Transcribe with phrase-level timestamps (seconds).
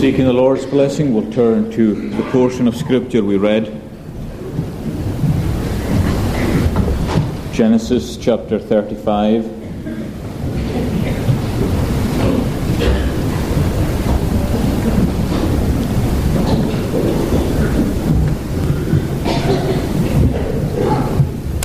[0.00, 3.66] Seeking the Lord's blessing, we'll turn to the portion of Scripture we read.
[7.52, 9.44] Genesis chapter 35.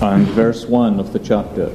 [0.02, 1.74] And verse 1 of the chapter.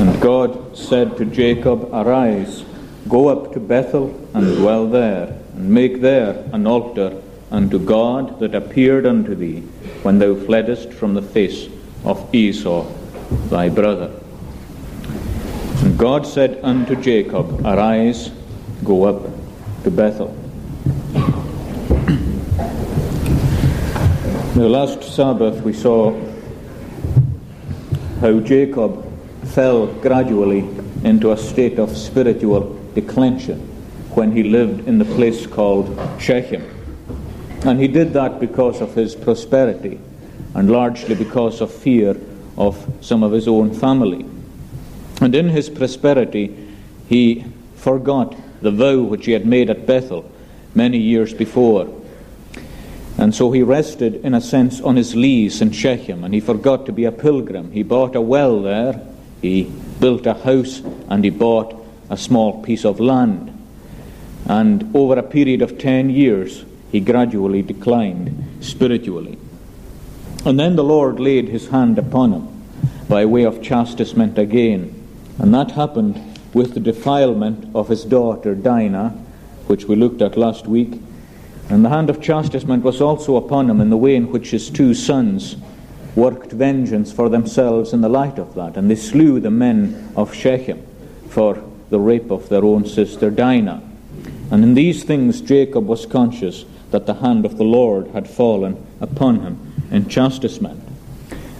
[0.00, 2.62] And God said to Jacob, Arise
[3.08, 8.54] Go up to Bethel and dwell there, and make there an altar unto God that
[8.54, 9.60] appeared unto thee
[10.02, 11.68] when thou fleddest from the face
[12.04, 12.86] of Esau
[13.48, 14.10] thy brother.
[15.82, 18.30] And God said unto Jacob, Arise,
[18.84, 19.22] go up
[19.84, 20.34] to Bethel.
[24.54, 26.12] The last Sabbath we saw
[28.20, 29.04] how Jacob
[29.44, 30.68] fell gradually
[31.04, 33.60] into a state of spiritual declension
[34.14, 36.64] when he lived in the place called Shechem.
[37.64, 40.00] And he did that because of his prosperity
[40.54, 42.16] and largely because of fear
[42.56, 44.24] of some of his own family.
[45.20, 46.68] And in his prosperity,
[47.08, 47.44] he
[47.76, 50.30] forgot the vow which he had made at Bethel
[50.74, 51.88] many years before.
[53.16, 56.86] And so he rested, in a sense, on his lease in Shechem, and he forgot
[56.86, 57.72] to be a pilgrim.
[57.72, 59.04] He bought a well there,
[59.42, 59.64] he
[59.98, 61.77] built a house, and he bought
[62.10, 63.54] a small piece of land.
[64.46, 69.38] And over a period of 10 years, he gradually declined spiritually.
[70.44, 72.48] And then the Lord laid his hand upon him
[73.08, 74.94] by way of chastisement again.
[75.38, 79.10] And that happened with the defilement of his daughter Dinah,
[79.66, 81.00] which we looked at last week.
[81.68, 84.70] And the hand of chastisement was also upon him in the way in which his
[84.70, 85.56] two sons
[86.16, 88.76] worked vengeance for themselves in the light of that.
[88.76, 90.82] And they slew the men of Shechem
[91.28, 93.82] for the rape of their own sister Dinah.
[94.50, 98.84] And in these things Jacob was conscious that the hand of the Lord had fallen
[99.00, 100.82] upon him in chastisement.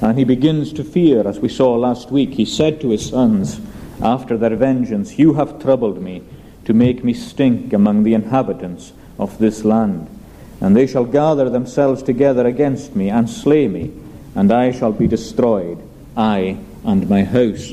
[0.01, 2.35] And he begins to fear, as we saw last week.
[2.35, 3.61] He said to his sons,
[4.01, 6.23] after their vengeance, You have troubled me
[6.65, 10.09] to make me stink among the inhabitants of this land.
[10.61, 13.93] And they shall gather themselves together against me and slay me,
[14.35, 15.83] and I shall be destroyed,
[16.17, 17.73] I and my house.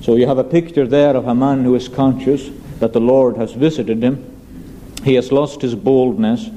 [0.00, 3.36] So you have a picture there of a man who is conscious that the Lord
[3.36, 4.24] has visited him.
[5.04, 6.48] He has lost his boldness,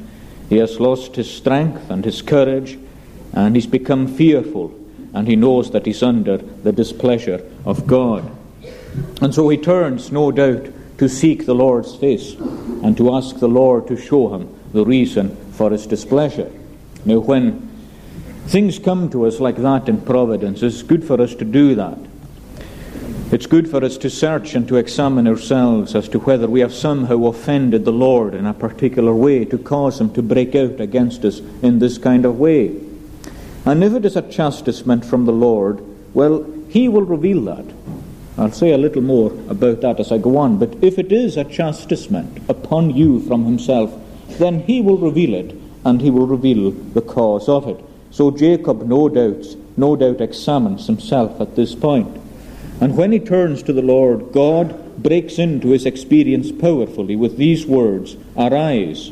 [0.50, 2.78] he has lost his strength and his courage,
[3.34, 4.78] and he's become fearful,
[5.14, 8.30] and he knows that he's under the displeasure of God.
[9.22, 13.48] And so he turns, no doubt, to seek the Lord's face and to ask the
[13.48, 16.52] Lord to show him the reason for his displeasure.
[17.06, 17.70] Now, when
[18.46, 21.98] things come to us like that in providence, it's good for us to do that.
[23.32, 26.74] It's good for us to search and to examine ourselves as to whether we have
[26.74, 31.24] somehow offended the Lord in a particular way to cause Him to break out against
[31.24, 32.76] us in this kind of way.
[33.66, 35.82] And if it is a chastisement from the Lord,
[36.14, 37.64] well, He will reveal that.
[38.38, 40.60] I'll say a little more about that as I go on.
[40.60, 43.98] But if it is a chastisement upon you from Himself,
[44.40, 45.56] then He will reveal it
[45.86, 47.82] and He will reveal the cause of it.
[48.12, 49.46] So Jacob, no doubt,
[49.78, 52.21] no doubt examines himself at this point.
[52.82, 57.66] And when he turns to the Lord, God breaks into his experience powerfully with these
[57.66, 59.12] words Arise,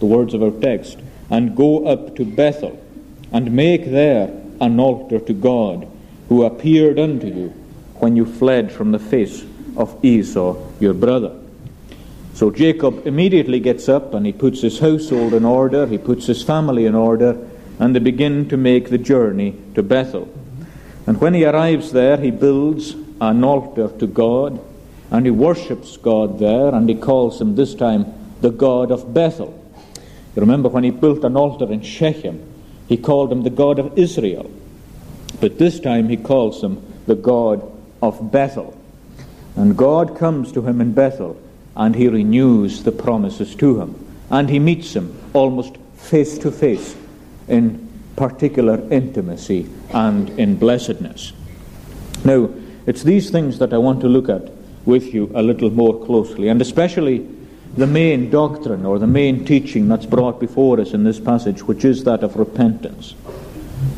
[0.00, 0.98] the words of our text,
[1.28, 2.82] and go up to Bethel,
[3.30, 4.28] and make there
[4.58, 5.86] an altar to God,
[6.30, 7.48] who appeared unto you
[7.96, 9.44] when you fled from the face
[9.76, 11.38] of Esau your brother.
[12.32, 16.42] So Jacob immediately gets up and he puts his household in order, he puts his
[16.42, 17.38] family in order,
[17.78, 20.28] and they begin to make the journey to Bethel.
[21.06, 24.60] And when he arrives there, he builds an altar to God
[25.10, 29.60] and he worships God there and he calls him this time the God of Bethel.
[30.34, 32.42] You remember when he built an altar in Shechem,
[32.88, 34.50] he called him the God of Israel.
[35.40, 37.70] But this time he calls him the God
[38.02, 38.76] of Bethel.
[39.56, 41.40] And God comes to him in Bethel
[41.76, 43.94] and he renews the promises to him.
[44.30, 46.96] And he meets him almost face to face
[47.46, 47.83] in
[48.16, 51.32] particular intimacy and in blessedness.
[52.24, 52.48] Now,
[52.86, 54.50] it's these things that I want to look at
[54.84, 57.26] with you a little more closely, and especially
[57.76, 61.84] the main doctrine or the main teaching that's brought before us in this passage, which
[61.84, 63.14] is that of repentance.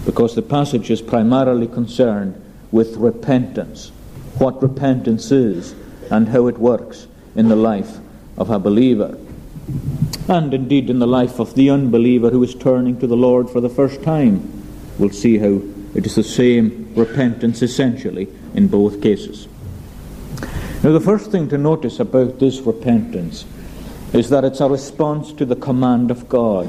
[0.05, 2.41] Because the passage is primarily concerned
[2.71, 3.91] with repentance,
[4.39, 5.75] what repentance is,
[6.11, 7.99] and how it works in the life
[8.39, 9.19] of a believer
[10.29, 13.61] and indeed in the life of the unbeliever who is turning to the Lord for
[13.61, 14.53] the first time.
[14.99, 15.61] We'll see how
[15.95, 19.49] it is the same repentance essentially in both cases.
[20.83, 23.45] Now, the first thing to notice about this repentance
[24.13, 26.69] is that it's a response to the command of God.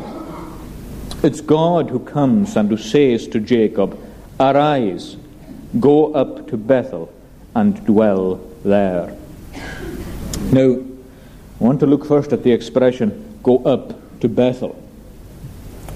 [1.24, 4.00] It's God who comes and who says to Jacob,
[4.40, 5.18] Arise,
[5.80, 7.12] go up to Bethel
[7.56, 9.16] and dwell there.
[10.52, 10.80] Now,
[11.60, 14.82] I want to look first at the expression, go up to Bethel.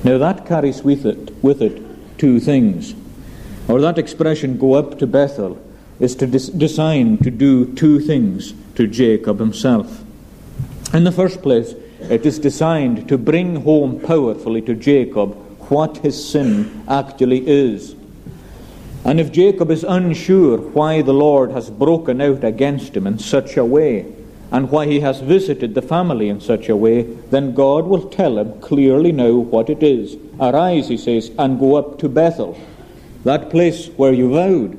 [0.04, 1.82] Now, that carries with it, with it
[2.18, 2.96] two things.
[3.68, 5.62] Or that expression, go up to Bethel,
[6.00, 10.04] is to des- designed to do two things to Jacob himself.
[10.94, 15.36] In the first place, it is designed to bring home powerfully to Jacob
[15.70, 17.96] what his sin actually is.
[19.06, 23.58] And if Jacob is unsure why the Lord has broken out against him in such
[23.58, 24.06] a way,
[24.52, 28.38] and why he has visited the family in such a way, then God will tell
[28.38, 30.18] him clearly now what it is.
[30.40, 32.60] Arise, he says, and go up to Bethel,
[33.24, 34.78] that place where you vowed,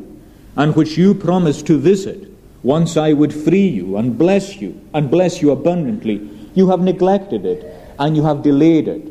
[0.57, 2.29] and which you promised to visit.
[2.63, 6.29] Once I would free you and bless you, and bless you abundantly.
[6.55, 7.65] You have neglected it,
[7.99, 9.11] and you have delayed it.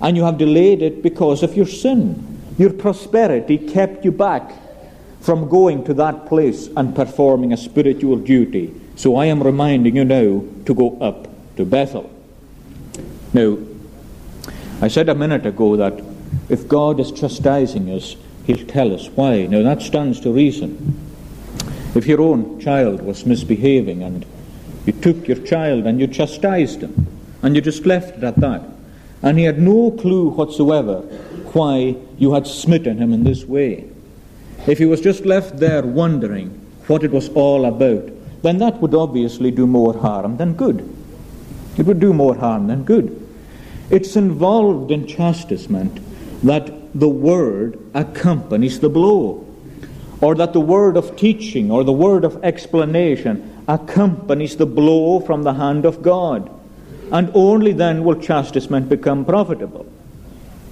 [0.00, 2.40] And you have delayed it because of your sin.
[2.56, 4.52] Your prosperity kept you back
[5.20, 8.79] from going to that place and performing a spiritual duty.
[9.00, 11.26] So I am reminding you now to go up
[11.56, 12.10] to Bethel.
[13.32, 13.56] Now,
[14.82, 16.04] I said a minute ago that
[16.50, 18.14] if God is chastising us,
[18.44, 19.46] He'll tell us why.
[19.46, 21.00] Now, that stands to reason.
[21.94, 24.26] If your own child was misbehaving and
[24.84, 27.06] you took your child and you chastised him
[27.40, 28.62] and you just left it at that,
[29.22, 30.98] and he had no clue whatsoever
[31.54, 33.88] why you had smitten him in this way,
[34.66, 36.50] if he was just left there wondering
[36.86, 40.88] what it was all about, then that would obviously do more harm than good.
[41.76, 43.16] It would do more harm than good.
[43.90, 46.00] It's involved in chastisement
[46.44, 49.46] that the word accompanies the blow,
[50.20, 55.42] or that the word of teaching or the word of explanation accompanies the blow from
[55.42, 56.50] the hand of God.
[57.12, 59.86] And only then will chastisement become profitable.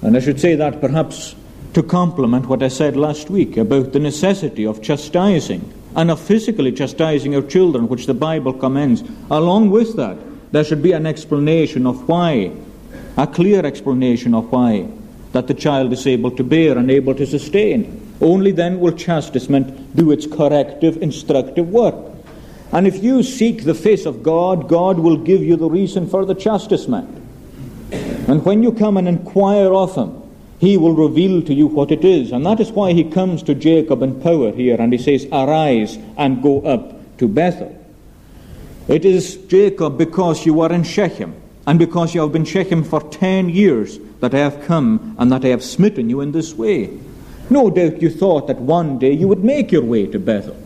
[0.01, 1.35] And I should say that perhaps
[1.73, 6.71] to complement what I said last week about the necessity of chastising and of physically
[6.71, 9.03] chastising our children, which the Bible commends.
[9.31, 10.17] Along with that,
[10.51, 12.51] there should be an explanation of why,
[13.17, 14.87] a clear explanation of why,
[15.31, 18.15] that the child is able to bear and able to sustain.
[18.21, 21.95] Only then will chastisement do its corrective, instructive work.
[22.71, 26.25] And if you seek the face of God, God will give you the reason for
[26.25, 27.09] the chastisement.
[27.91, 30.18] And when you come and inquire of Him,
[30.59, 32.31] he will reveal to you what it is.
[32.31, 35.97] And that is why he comes to Jacob in power here and he says, Arise
[36.17, 37.75] and go up to Bethel.
[38.87, 41.33] It is Jacob because you are in Shechem
[41.65, 45.45] and because you have been Shechem for ten years that I have come and that
[45.45, 46.99] I have smitten you in this way.
[47.49, 50.57] No doubt you thought that one day you would make your way to Bethel.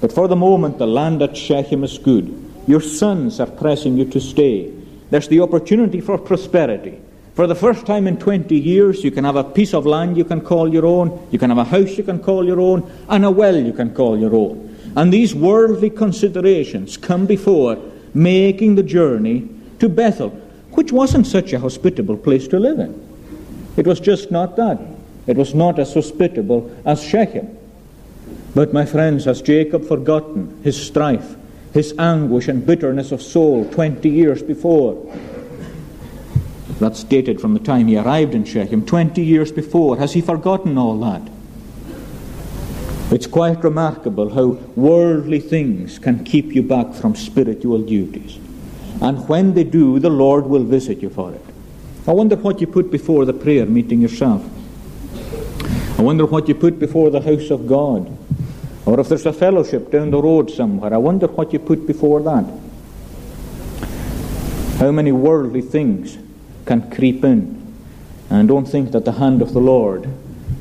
[0.00, 2.38] But for the moment, the land at Shechem is good.
[2.66, 4.72] Your sons are pressing you to stay.
[5.10, 6.98] There's the opportunity for prosperity.
[7.34, 10.24] For the first time in 20 years, you can have a piece of land you
[10.24, 13.24] can call your own, you can have a house you can call your own, and
[13.24, 14.76] a well you can call your own.
[14.96, 17.78] And these worldly considerations come before
[18.12, 19.48] making the journey
[19.78, 20.28] to Bethel,
[20.72, 23.00] which wasn't such a hospitable place to live in.
[23.78, 24.78] It was just not that.
[25.26, 27.56] It was not as hospitable as Shechem.
[28.54, 31.36] But, my friends, has Jacob forgotten his strife,
[31.72, 35.10] his anguish and bitterness of soul 20 years before?
[36.82, 39.98] That's dated from the time he arrived in Shechem, 20 years before.
[39.98, 41.22] Has he forgotten all that?
[43.12, 48.36] It's quite remarkable how worldly things can keep you back from spiritual duties.
[49.00, 51.44] And when they do, the Lord will visit you for it.
[52.08, 54.42] I wonder what you put before the prayer meeting yourself.
[56.00, 58.10] I wonder what you put before the house of God.
[58.86, 62.20] Or if there's a fellowship down the road somewhere, I wonder what you put before
[62.22, 62.44] that.
[64.80, 66.18] How many worldly things
[66.66, 67.60] can creep in.
[68.30, 70.08] And don't think that the hand of the Lord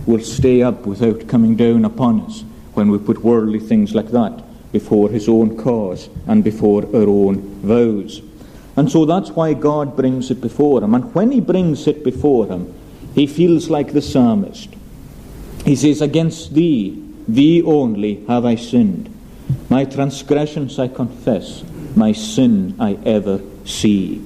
[0.06, 2.44] will stay up without coming down upon us
[2.74, 7.42] when we put worldly things like that before his own cause and before our own
[7.62, 8.22] vows.
[8.76, 10.96] And so that's why God brings it before him.
[10.96, 12.74] And when he brings it before him,
[13.14, 14.70] he feels like the psalmist.
[15.66, 19.10] He says, Against thee, thee only have I sinned.
[19.70, 21.64] My transgressions I confess,
[21.96, 24.26] my sin I ever see.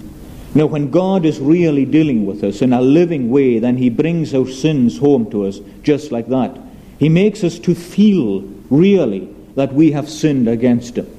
[0.56, 4.34] Now, when God is really dealing with us in a living way, then He brings
[4.34, 6.58] our sins home to us just like that.
[6.98, 11.12] He makes us to feel really that we have sinned against Him.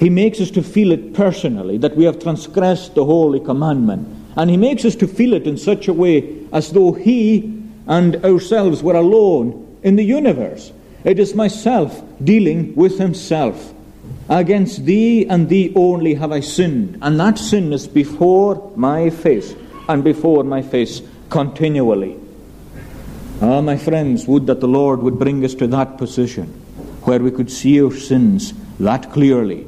[0.00, 4.08] He makes us to feel it personally, that we have transgressed the holy commandment.
[4.36, 8.24] And He makes us to feel it in such a way as though He and
[8.24, 10.72] ourselves were alone in the universe.
[11.04, 13.74] It is myself dealing with Himself.
[14.32, 19.54] Against thee and thee only have I sinned, and that sin is before my face,
[19.90, 22.16] and before my face continually.
[23.42, 26.46] Ah, my friends, would that the Lord would bring us to that position
[27.02, 29.66] where we could see our sins that clearly.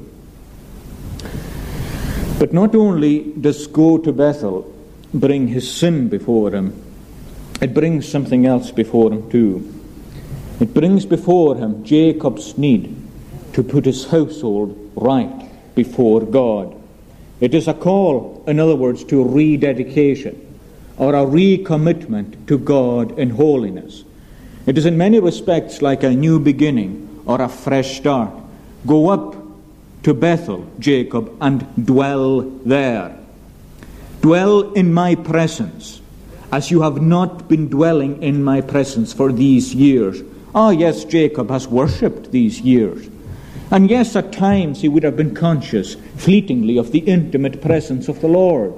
[2.38, 4.74] But not only does go to Bethel
[5.12, 6.72] bring his sin before him,
[7.60, 9.70] it brings something else before him too.
[10.58, 13.03] It brings before him Jacob's need
[13.54, 16.80] to put his household right before God.
[17.40, 20.40] It is a call, in other words, to rededication
[20.98, 24.04] or a recommitment to God in holiness.
[24.66, 28.32] It is in many respects like a new beginning or a fresh start.
[28.86, 29.36] Go up
[30.04, 33.18] to Bethel, Jacob, and dwell there.
[34.20, 36.00] Dwell in my presence,
[36.52, 40.22] as you have not been dwelling in my presence for these years.
[40.54, 43.08] Ah, yes, Jacob has worshipped these years.
[43.74, 48.20] And yes, at times he would have been conscious, fleetingly, of the intimate presence of
[48.20, 48.72] the Lord.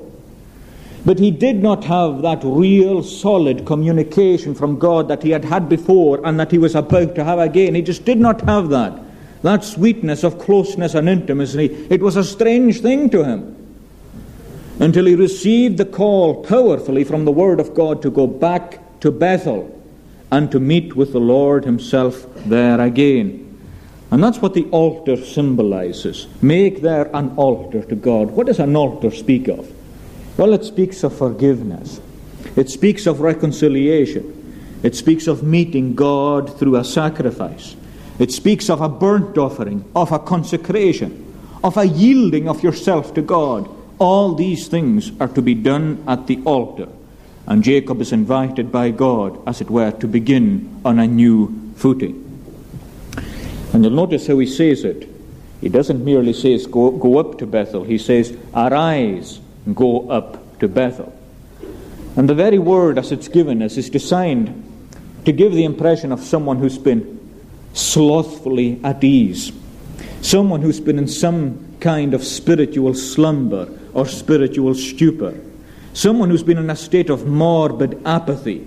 [1.05, 5.69] But he did not have that real, solid communication from God that he had had
[5.69, 7.75] before and that he was about to have again.
[7.75, 8.99] He just did not have that.
[9.43, 11.87] That sweetness of closeness and intimacy.
[11.91, 13.55] It was a strange thing to him.
[14.81, 19.11] Until he received the call powerfully from the Word of God to go back to
[19.11, 19.79] Bethel
[20.33, 23.46] and to meet with the Lord himself there again.
[24.11, 26.29] And that's what the altar symbolizes.
[26.41, 28.31] Make there an altar to God.
[28.31, 29.71] What does an altar speak of?
[30.37, 32.01] Well, it speaks of forgiveness,
[32.57, 37.75] it speaks of reconciliation, it speaks of meeting God through a sacrifice,
[38.19, 41.25] it speaks of a burnt offering, of a consecration,
[41.65, 43.69] of a yielding of yourself to God.
[43.99, 46.89] All these things are to be done at the altar.
[47.47, 52.26] And Jacob is invited by God, as it were, to begin on a new footing.
[53.73, 55.09] And you'll notice how he says it.
[55.61, 57.85] He doesn't merely say, go, go up to Bethel.
[57.85, 59.41] He says, Arise,
[59.75, 61.13] go up to Bethel.
[62.17, 64.63] And the very word as it's given us is designed
[65.25, 67.17] to give the impression of someone who's been
[67.75, 69.53] slothfully at ease,
[70.23, 75.39] someone who's been in some kind of spiritual slumber or spiritual stupor,
[75.93, 78.67] someone who's been in a state of morbid apathy,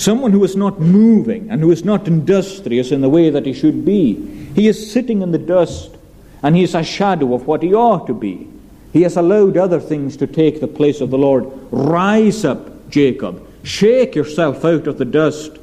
[0.00, 3.52] someone who is not moving and who is not industrious in the way that he
[3.52, 4.14] should be.
[4.54, 5.94] He is sitting in the dust
[6.42, 8.48] and he is a shadow of what he ought to be.
[8.94, 11.46] He has allowed other things to take the place of the Lord.
[11.70, 13.46] Rise up, Jacob.
[13.62, 15.58] Shake yourself out of the dust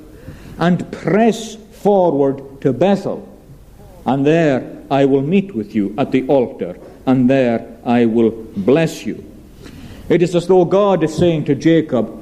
[0.59, 3.27] and press forward to Bethel.
[4.05, 9.05] And there I will meet with you at the altar, and there I will bless
[9.05, 9.23] you.
[10.07, 12.13] It is as though God is saying to Jacob,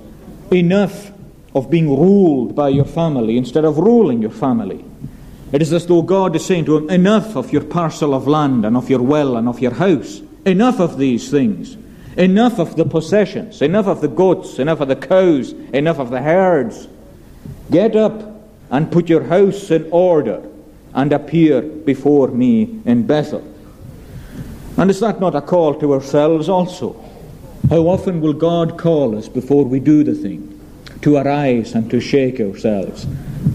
[0.51, 1.11] Enough
[1.55, 4.83] of being ruled by your family instead of ruling your family.
[5.53, 8.65] It is as though God is saying to him, Enough of your parcel of land
[8.65, 10.21] and of your well and of your house.
[10.45, 11.77] Enough of these things.
[12.17, 13.61] Enough of the possessions.
[13.61, 14.59] Enough of the goats.
[14.59, 15.53] Enough of the cows.
[15.73, 16.89] Enough of the herds.
[17.71, 18.35] Get up
[18.69, 20.43] and put your house in order
[20.93, 23.43] and appear before me in Bethel.
[24.77, 27.01] And is that not a call to ourselves also?
[27.69, 30.54] How often will God call us before we do the thing?
[31.05, 33.05] To arise and to shake ourselves.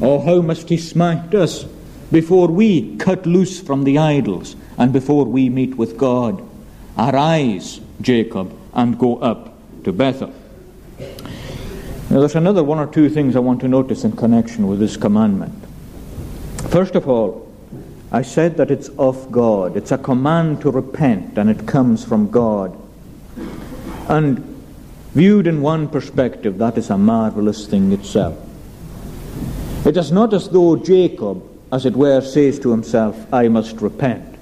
[0.01, 1.65] Oh, how must He smite us
[2.13, 6.49] before we cut loose from the idols and before we meet with God?
[6.97, 10.33] Arise, Jacob, and go up to Bethel.
[12.09, 14.97] Now, there's another one or two things I want to notice in connection with this
[14.97, 15.53] commandment.
[16.69, 17.53] First of all,
[18.13, 19.77] I said that it's of God.
[19.77, 22.79] It's a command to repent, and it comes from God.
[24.09, 24.50] And
[25.15, 28.39] viewed in one perspective, that is a marvelous thing itself.
[29.87, 34.37] It is not as though Jacob, as it were, says to himself, I must repent.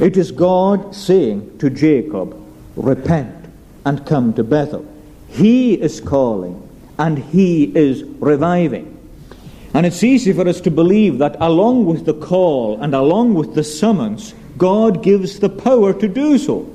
[0.00, 2.36] It is God saying to Jacob,
[2.76, 3.46] Repent
[3.84, 4.86] and come to Bethel.
[5.28, 6.66] He is calling
[6.98, 8.96] and He is reviving.
[9.72, 13.54] And it's easy for us to believe that along with the call and along with
[13.54, 16.68] the summons, God gives the power to do so.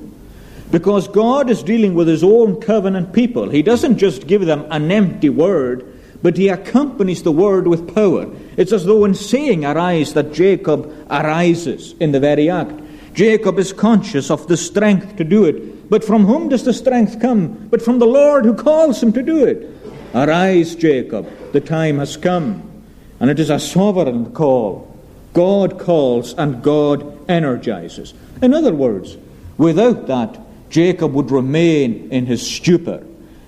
[0.75, 3.47] Because God is dealing with His own covenant people.
[3.47, 5.87] He doesn't just give them an empty word,
[6.21, 8.29] but He accompanies the word with power.
[8.57, 12.77] It's as though in saying arise that Jacob arises in the very act.
[13.13, 15.89] Jacob is conscious of the strength to do it.
[15.89, 17.69] But from whom does the strength come?
[17.69, 19.71] But from the Lord who calls him to do it.
[20.13, 22.83] Arise, Jacob, the time has come.
[23.21, 24.93] And it is a sovereign call.
[25.31, 28.13] God calls and God energizes.
[28.41, 29.15] In other words,
[29.57, 33.05] without that, Jacob would remain in his stupor,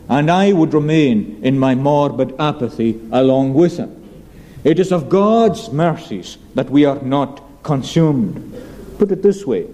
[0.10, 3.94] and I would remain in my morbid apathy along with him.
[4.64, 8.54] It is of God's mercies that we are not consumed.
[8.98, 9.68] Put it this way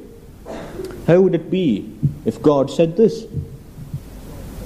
[1.08, 3.26] How would it be if God said this?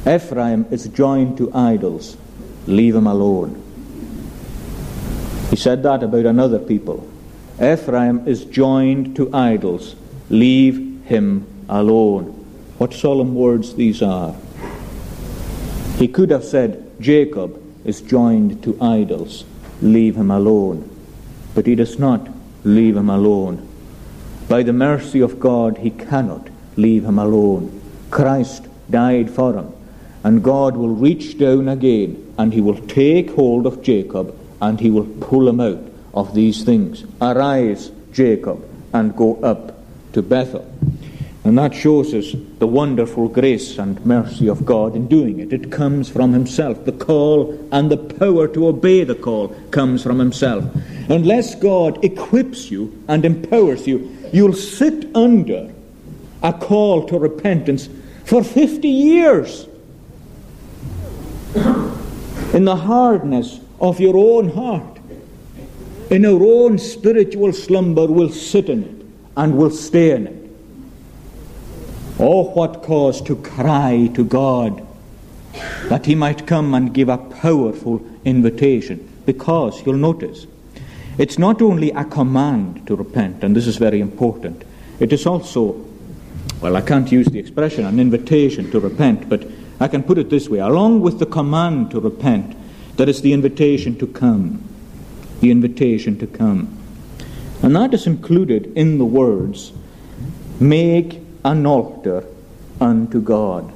[0.07, 2.17] Ephraim is joined to idols,
[2.65, 3.62] leave him alone.
[5.50, 7.07] He said that about another people.
[7.62, 9.96] Ephraim is joined to idols,
[10.29, 12.37] leave him alone.
[12.77, 14.36] What solemn words these are.
[15.98, 19.46] He could have said, Jacob is joined to idols,
[19.81, 20.89] leave him alone.
[21.55, 22.27] But he does not
[22.63, 23.67] leave him alone.
[24.48, 27.81] By the mercy of God, he cannot leave him alone.
[28.12, 29.74] Christ died for him,
[30.24, 34.91] and God will reach down again and he will take hold of Jacob and he
[34.91, 37.05] will pull him out of these things.
[37.22, 39.77] Arise, Jacob, and go up
[40.13, 40.76] to Bethel.
[41.47, 45.53] And that shows us the wonderful grace and mercy of God in doing it.
[45.53, 46.83] It comes from Himself.
[46.83, 50.65] The call and the power to obey the call comes from Himself.
[51.07, 55.73] Unless God equips you and empowers you, you'll sit under
[56.43, 57.87] a call to repentance
[58.25, 59.69] for 50 years
[62.53, 64.99] in the hardness of your own heart.
[66.11, 69.05] In our own spiritual slumber, we'll sit in it
[69.37, 70.46] and we'll stay in it.
[72.19, 74.86] Oh, what cause to cry to God
[75.89, 79.07] that He might come and give a powerful invitation.
[79.25, 80.47] Because, you'll notice,
[81.17, 84.63] it's not only a command to repent, and this is very important,
[85.00, 85.86] it is also,
[86.62, 89.47] well, I can't use the expression, an invitation to repent, but
[89.79, 92.55] I can put it this way along with the command to repent,
[92.95, 94.63] there is the invitation to come.
[95.39, 96.75] The invitation to come.
[97.62, 99.71] And that is included in the words,
[100.59, 102.25] make an altar
[102.81, 103.71] unto God.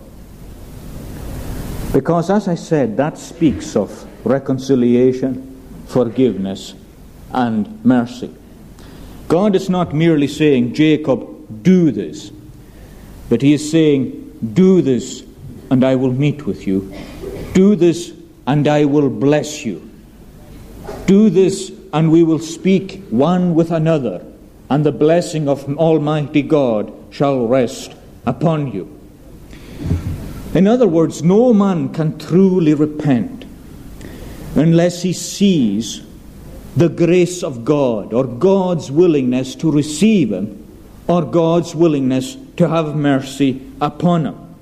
[1.93, 3.89] Because, as I said, that speaks of
[4.25, 6.73] reconciliation, forgiveness,
[7.31, 8.33] and mercy.
[9.29, 12.31] God is not merely saying, Jacob, do this,
[13.29, 15.23] but He is saying, do this
[15.69, 16.93] and I will meet with you.
[17.53, 18.11] Do this
[18.47, 19.89] and I will bless you.
[21.05, 24.25] Do this and we will speak one with another,
[24.69, 27.93] and the blessing of Almighty God shall rest
[28.25, 28.97] upon you.
[30.53, 33.45] In other words, no man can truly repent
[34.55, 36.01] unless he sees
[36.75, 40.65] the grace of God or God's willingness to receive him
[41.07, 44.55] or God's willingness to have mercy upon him.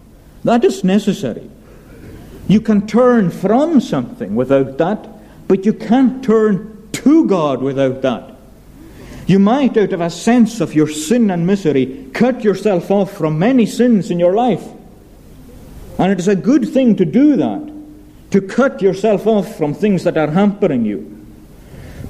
[0.43, 1.49] That is necessary.
[2.47, 5.07] You can turn from something without that,
[5.47, 8.38] but you can't turn to God without that.
[9.29, 13.37] You might, out of a sense of your sin and misery, cut yourself off from
[13.37, 14.67] many sins in your life.
[15.99, 17.71] And it is a good thing to do that,
[18.31, 21.27] to cut yourself off from things that are hampering you.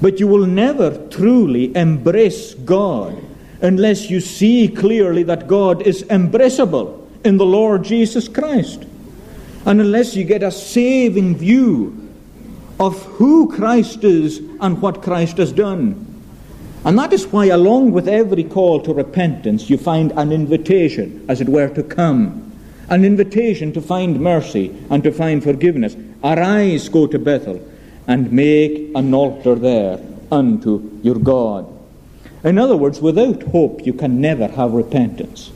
[0.02, 3.22] But you will never truly embrace God
[3.62, 8.86] unless you see clearly that God is embraceable in the Lord Jesus Christ.
[9.66, 12.10] And unless you get a saving view
[12.80, 16.09] of who Christ is and what Christ has done.
[16.86, 21.42] And that is why, along with every call to repentance, you find an invitation, as
[21.42, 22.46] it were, to come.
[22.90, 25.96] An invitation to find mercy and to find forgiveness.
[26.24, 27.62] Arise, go to Bethel,
[28.08, 30.00] and make an altar there
[30.32, 31.68] unto your God.
[32.44, 35.52] In other words, without hope, you can never have repentance.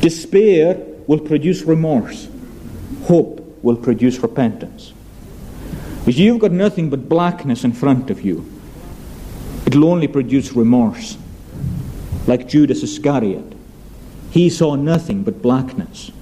[0.00, 2.28] Despair will produce remorse,
[3.04, 4.92] hope will produce repentance.
[6.06, 8.53] If you've got nothing but blackness in front of you,
[9.74, 11.18] it'll only produce remorse.
[12.28, 13.52] Like Judas Iscariot.
[14.30, 16.12] He saw nothing but blackness,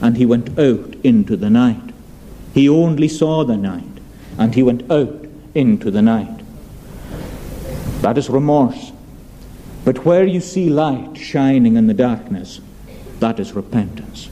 [0.00, 1.94] and he went out into the night.
[2.52, 3.84] He only saw the night,
[4.38, 6.42] and he went out into the night.
[8.02, 8.92] That is remorse.
[9.84, 12.60] But where you see light shining in the darkness,
[13.18, 14.28] that is repentance.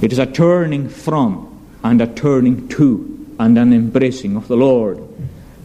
[0.00, 1.46] It is a turning from
[1.82, 5.07] and a turning to and an embracing of the Lord.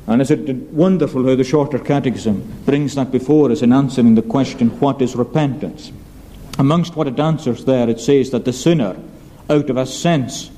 [0.06, 4.22] And is it wonderful how the Shorter Catechism brings that before us in answering the
[4.22, 5.92] question, What is repentance?
[6.60, 8.98] Amongst what it answers there, it says that the sinner,
[9.50, 10.52] out of a sense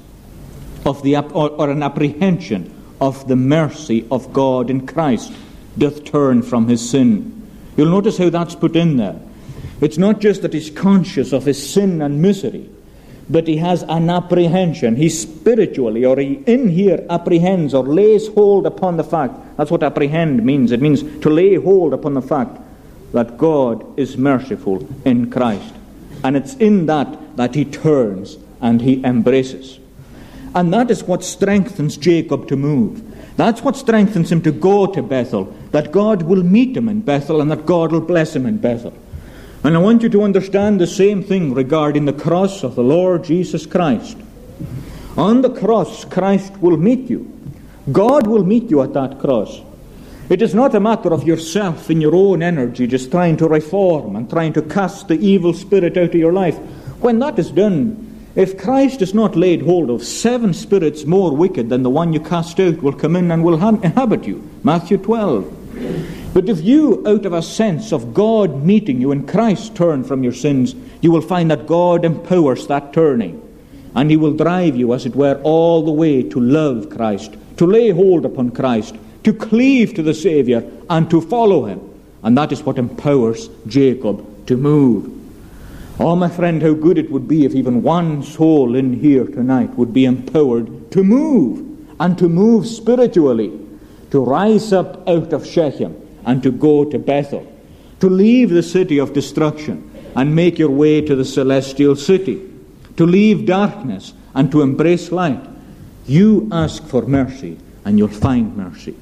[0.85, 5.31] of the, or, or an apprehension of the mercy of God in Christ,
[5.77, 7.49] doth turn from his sin.
[7.77, 9.19] You'll notice how that's put in there.
[9.81, 12.69] It's not just that he's conscious of his sin and misery,
[13.29, 14.95] but he has an apprehension.
[14.95, 19.33] He spiritually, or he in here apprehends or lays hold upon the fact.
[19.57, 20.71] That's what apprehend means.
[20.71, 22.59] It means to lay hold upon the fact
[23.13, 25.73] that God is merciful in Christ.
[26.23, 29.79] And it's in that that he turns and he embraces.
[30.53, 33.01] And that is what strengthens Jacob to move.
[33.37, 37.41] That's what strengthens him to go to Bethel, that God will meet him in Bethel
[37.41, 38.93] and that God will bless him in Bethel.
[39.65, 43.23] And I want you to understand the same thing regarding the cross of the Lord
[43.23, 44.15] Jesus Christ.
[45.17, 47.35] On the cross, Christ will meet you.
[47.91, 49.59] God will meet you at that cross.
[50.29, 54.15] It is not a matter of yourself in your own energy just trying to reform
[54.15, 56.57] and trying to cast the evil spirit out of your life.
[57.01, 61.69] When that is done, if Christ is not laid hold of, seven spirits more wicked
[61.69, 64.47] than the one you cast out will come in and will inhabit you.
[64.63, 65.64] Matthew 12.
[66.33, 70.23] But if you, out of a sense of God meeting you in Christ, turn from
[70.23, 73.41] your sins, you will find that God empowers that turning.
[73.95, 77.65] And He will drive you, as it were, all the way to love Christ, to
[77.65, 81.81] lay hold upon Christ, to cleave to the Saviour, and to follow Him.
[82.21, 85.11] And that is what empowers Jacob to move.
[85.97, 89.69] Oh, my friend, how good it would be if even one soul in here tonight
[89.75, 91.61] would be empowered to move,
[91.99, 93.57] and to move spiritually,
[94.11, 97.51] to rise up out of Shechem and to go to Bethel,
[97.99, 102.41] to leave the city of destruction and make your way to the celestial city,
[102.97, 105.43] to leave darkness and to embrace light.
[106.07, 108.95] You ask for mercy, and you'll find mercy.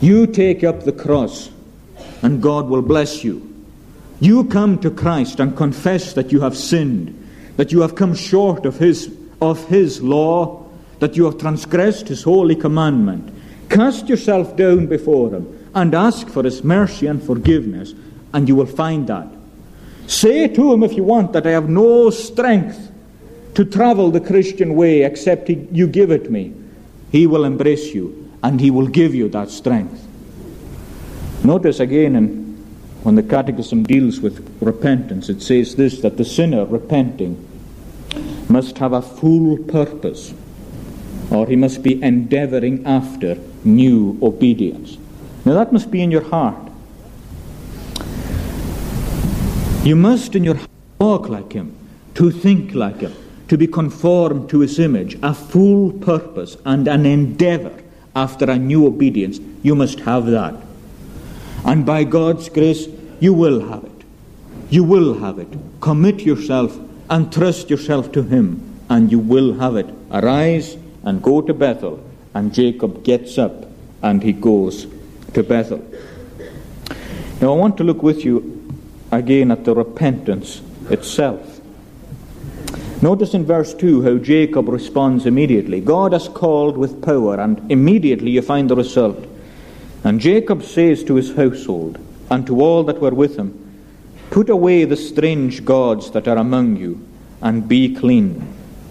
[0.00, 1.50] You take up the cross,
[2.22, 3.42] and God will bless you.
[4.20, 8.66] You come to Christ and confess that you have sinned, that you have come short
[8.66, 10.66] of His, of his law,
[11.00, 13.32] that you have transgressed His holy commandment.
[13.68, 17.94] Cast yourself down before Him and ask for His mercy and forgiveness,
[18.32, 19.28] and you will find that.
[20.06, 22.92] Say to Him if you want that I have no strength
[23.54, 26.54] to travel the Christian way except he, you give it me.
[27.10, 30.06] He will embrace you and He will give you that strength.
[31.42, 32.46] Notice again in
[33.02, 37.48] when the Catechism deals with repentance, it says this that the sinner repenting
[38.48, 40.34] must have a full purpose,
[41.30, 44.96] or he must be endeavoring after new obedience.
[45.44, 46.56] Now that must be in your heart.
[49.84, 51.76] You must in your heart walk like him,
[52.14, 53.14] to think like him,
[53.48, 57.82] to be conformed to his image, a full purpose and an endeavor
[58.14, 59.38] after a new obedience.
[59.62, 60.54] You must have that.
[61.64, 62.88] And by God's grace,
[63.20, 64.04] you will have it.
[64.70, 65.48] You will have it.
[65.80, 69.86] Commit yourself and trust yourself to Him, and you will have it.
[70.10, 72.02] Arise and go to Bethel.
[72.36, 73.64] And Jacob gets up
[74.02, 74.86] and he goes
[75.32, 75.82] to Bethel.
[77.40, 78.74] Now, I want to look with you
[79.10, 81.62] again at the repentance itself.
[83.00, 85.80] Notice in verse 2 how Jacob responds immediately.
[85.80, 89.26] God has called with power, and immediately you find the result.
[90.04, 91.98] And Jacob says to his household,
[92.30, 93.62] and to all that were with him,
[94.28, 97.00] Put away the strange gods that are among you,
[97.40, 98.46] and be clean,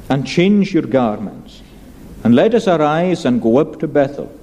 [0.09, 1.44] and change your garments.
[2.25, 4.35] And let us arise and go up to Bethel,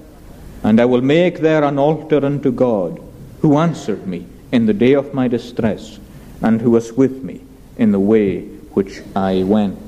[0.63, 3.03] and I will make there an altar unto God,
[3.41, 5.99] who answered me in the day of my distress,
[6.41, 7.41] and who was with me
[7.77, 8.43] in the way
[8.75, 9.81] which I went.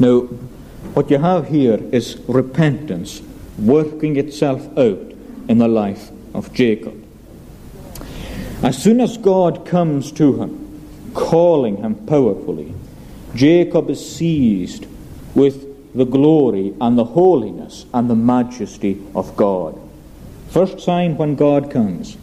[0.00, 0.20] Now,
[0.94, 3.20] what you have here is repentance
[3.58, 5.12] working itself out
[5.48, 7.04] in the life of Jacob.
[8.62, 12.72] As soon as God comes to him, calling him powerfully,
[13.34, 14.86] Jacob is seized
[15.34, 19.78] with the glory and the holiness and the majesty of God.
[20.48, 22.16] First sign when God comes.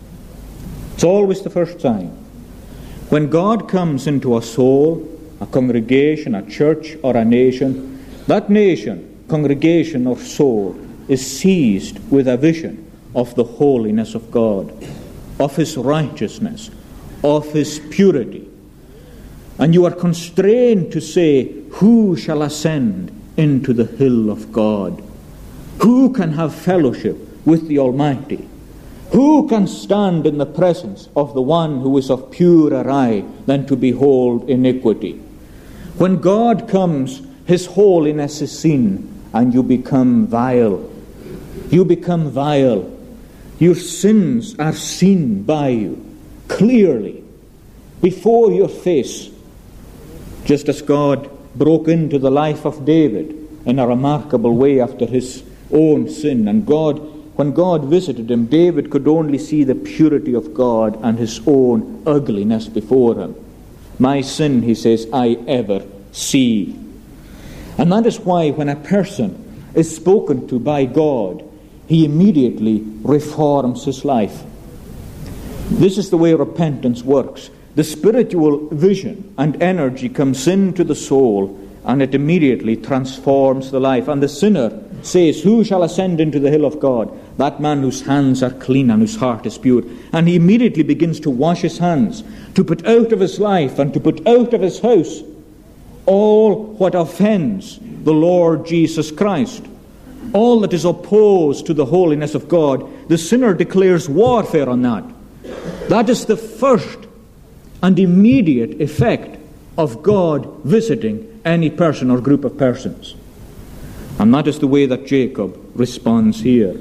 [0.94, 2.10] It's always the first sign.
[3.10, 5.08] When God comes into a soul,
[5.40, 12.28] a congregation, a church, or a nation, that nation, congregation, or soul is seized with
[12.28, 14.72] a vision of the holiness of God
[15.40, 16.70] of his righteousness,
[17.24, 18.48] of his purity.
[19.58, 25.02] And you are constrained to say, Who shall ascend into the hill of God?
[25.82, 28.48] Who can have fellowship with the Almighty?
[29.12, 33.66] Who can stand in the presence of the one who is of purer eye than
[33.68, 35.14] to behold iniquity?
[35.98, 40.88] When God comes, his holiness is seen, and you become vile.
[41.72, 43.00] You become vile
[43.60, 46.06] your sins are seen by you
[46.48, 47.22] clearly
[48.02, 49.30] before your face,
[50.46, 53.36] just as God broke into the life of David
[53.66, 56.48] in a remarkable way after his own sin.
[56.48, 57.00] And God,
[57.38, 62.04] when God visited him, David could only see the purity of God and his own
[62.06, 63.36] ugliness before him.
[63.98, 66.78] My sin, he says, I ever see.
[67.78, 71.44] And that is why when a person is spoken to by God,
[71.88, 74.44] he immediately reforms his life.
[75.70, 77.50] This is the way repentance works.
[77.76, 84.08] The spiritual vision and energy comes into the soul and it immediately transforms the life.
[84.08, 87.18] And the sinner says, Who shall ascend into the hill of God?
[87.40, 89.82] that man whose hands are clean and whose heart is pure.
[90.12, 92.22] And he immediately begins to wash his hands,
[92.56, 95.22] to put out of his life and to put out of his house
[96.06, 99.64] all what offends the Lord Jesus Christ.
[100.34, 105.06] All that is opposed to the holiness of God, the sinner declares warfare on that.
[105.88, 107.00] That is the first
[107.82, 109.40] and immediate effect
[109.78, 113.16] of God visiting any person or group of persons.
[114.20, 116.80] And that is the way that Jacob responds here.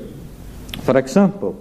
[0.83, 1.57] For example,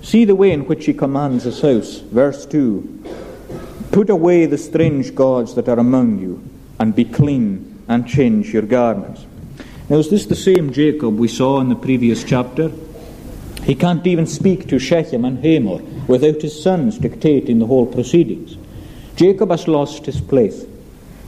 [0.00, 1.98] see the way in which he commands his house.
[1.98, 3.04] Verse 2
[3.92, 6.42] Put away the strange gods that are among you,
[6.78, 9.26] and be clean, and change your garments.
[9.90, 12.72] Now, is this the same Jacob we saw in the previous chapter?
[13.64, 18.56] He can't even speak to Shechem and Hamor without his sons dictating the whole proceedings.
[19.22, 20.66] Jacob has lost his place.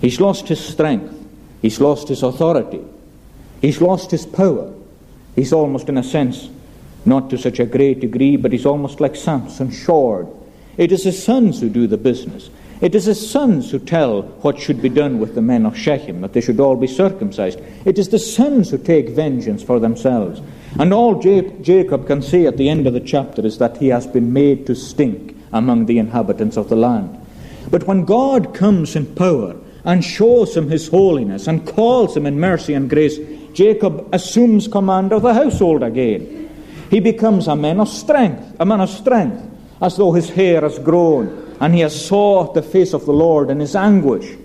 [0.01, 1.15] He's lost his strength.
[1.63, 2.81] He's lost his authority.
[3.63, 4.75] He's lost his power.
[5.37, 6.51] He's almost, in a sense,
[7.05, 10.27] not to such a great degree, but he's almost like Samson, shorn.
[10.77, 12.51] It is his sons who do the business.
[12.81, 16.21] It is his sons who tell what should be done with the men of Shechem,
[16.23, 17.61] that they should all be circumcised.
[17.85, 20.43] It is the sons who take vengeance for themselves.
[20.81, 24.05] And all Jacob can say at the end of the chapter is that he has
[24.05, 27.21] been made to stink among the inhabitants of the land.
[27.71, 32.41] But when God comes in power and shows him his holiness and calls him in
[32.41, 33.19] mercy and grace,
[33.53, 36.51] Jacob assumes command of the household again.
[36.91, 39.43] He becomes a man of strength, a man of strength,
[39.81, 43.51] as though his hair has grown and he has sought the face of the Lord
[43.51, 44.37] in his anguish.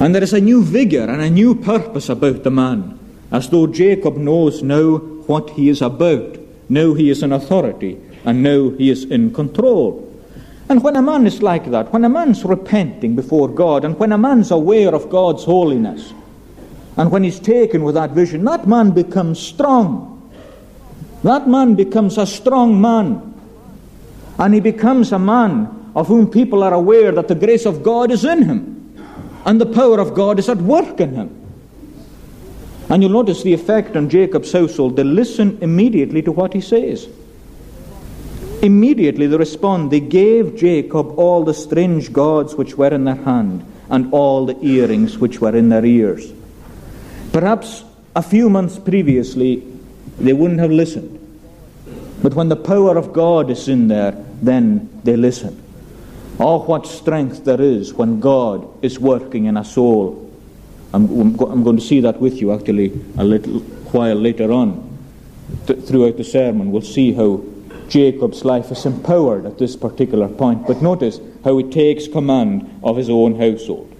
[0.00, 2.98] And there is a new vigor and a new purpose about the man,
[3.30, 6.36] as though Jacob knows now what he is about.
[6.68, 10.03] Now he is in authority, and now he is in control.
[10.68, 14.12] And when a man is like that, when a man's repenting before God, and when
[14.12, 16.12] a man's aware of God's holiness,
[16.96, 20.10] and when he's taken with that vision, that man becomes strong.
[21.22, 23.34] That man becomes a strong man.
[24.38, 28.10] And he becomes a man of whom people are aware that the grace of God
[28.10, 28.96] is in him,
[29.44, 31.40] and the power of God is at work in him.
[32.88, 34.96] And you'll notice the effect on Jacob's household.
[34.96, 37.08] They listen immediately to what he says.
[38.64, 39.90] Immediately they respond.
[39.90, 44.58] They gave Jacob all the strange gods which were in their hand, and all the
[44.64, 46.32] earrings which were in their ears.
[47.30, 47.84] Perhaps
[48.16, 49.62] a few months previously
[50.18, 51.20] they wouldn't have listened.
[52.22, 55.62] But when the power of God is in there, then they listen.
[56.40, 60.32] Oh, what strength there is when God is working in a soul.
[60.94, 63.58] I'm, I'm going to see that with you actually a little
[63.92, 64.96] while later on.
[65.66, 67.44] Th- throughout the sermon, we'll see how
[67.88, 70.66] Jacob's life is empowered at this particular point.
[70.66, 73.90] But notice how he takes command of his own household.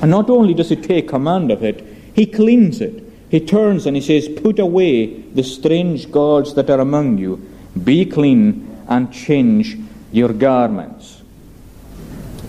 [0.00, 3.04] And not only does he take command of it, he cleans it.
[3.30, 7.36] He turns and he says, Put away the strange gods that are among you,
[7.82, 9.78] be clean and change
[10.10, 11.22] your garments.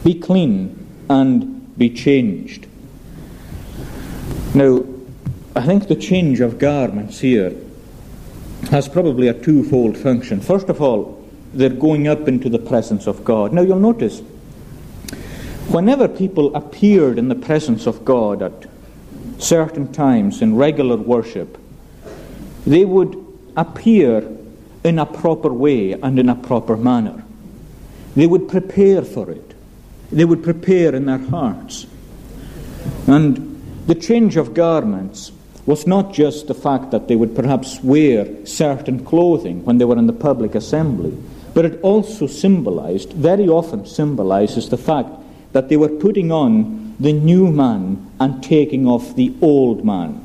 [0.03, 2.67] Be clean and be changed.
[4.53, 4.83] Now,
[5.55, 7.55] I think the change of garments here
[8.69, 10.41] has probably a twofold function.
[10.41, 11.21] First of all,
[11.53, 13.53] they're going up into the presence of God.
[13.53, 14.19] Now you'll notice,
[15.69, 18.65] whenever people appeared in the presence of God at
[19.37, 21.57] certain times in regular worship,
[22.65, 23.15] they would
[23.55, 24.27] appear
[24.83, 27.23] in a proper way and in a proper manner.
[28.15, 29.53] They would prepare for it.
[30.11, 31.85] They would prepare in their hearts.
[33.07, 35.31] And the change of garments
[35.65, 39.97] was not just the fact that they would perhaps wear certain clothing when they were
[39.97, 41.17] in the public assembly,
[41.53, 45.09] but it also symbolized, very often symbolizes the fact
[45.53, 50.19] that they were putting on the new man and taking off the old man.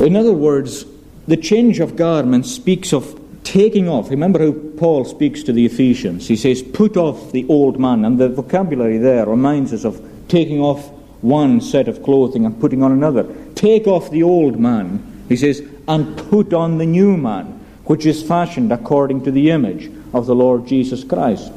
[0.00, 0.84] In other words,
[1.28, 4.10] the change of garments speaks of taking off.
[4.10, 6.26] Remember how Paul speaks to the Ephesians.
[6.26, 8.04] He says, Put off the old man.
[8.04, 10.90] And the vocabulary there reminds us of taking off
[11.22, 13.24] one set of clothing and putting on another.
[13.54, 18.22] Take off the old man, he says, and put on the new man, which is
[18.22, 21.50] fashioned according to the image of the Lord Jesus Christ.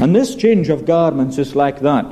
[0.00, 2.06] And this change of garments is like that.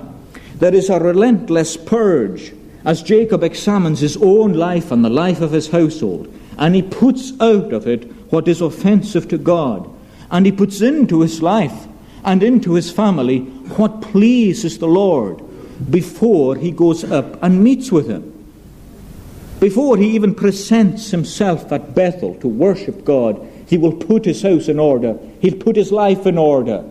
[0.57, 2.53] There is a relentless purge
[2.85, 7.33] as Jacob examines his own life and the life of his household, and he puts
[7.41, 9.89] out of it what is offensive to God,
[10.31, 11.87] and he puts into his life
[12.25, 13.41] and into his family
[13.77, 15.43] what pleases the Lord
[15.91, 18.31] before he goes up and meets with him.
[19.61, 24.69] Before he even presents himself at Bethel to worship God, he will put his house
[24.69, 25.19] in order.
[25.41, 26.85] He'll put his life in order.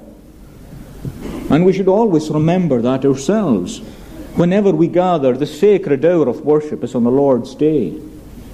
[1.50, 3.80] And we should always remember that ourselves.
[4.36, 8.00] Whenever we gather, the sacred hour of worship is on the Lord's day.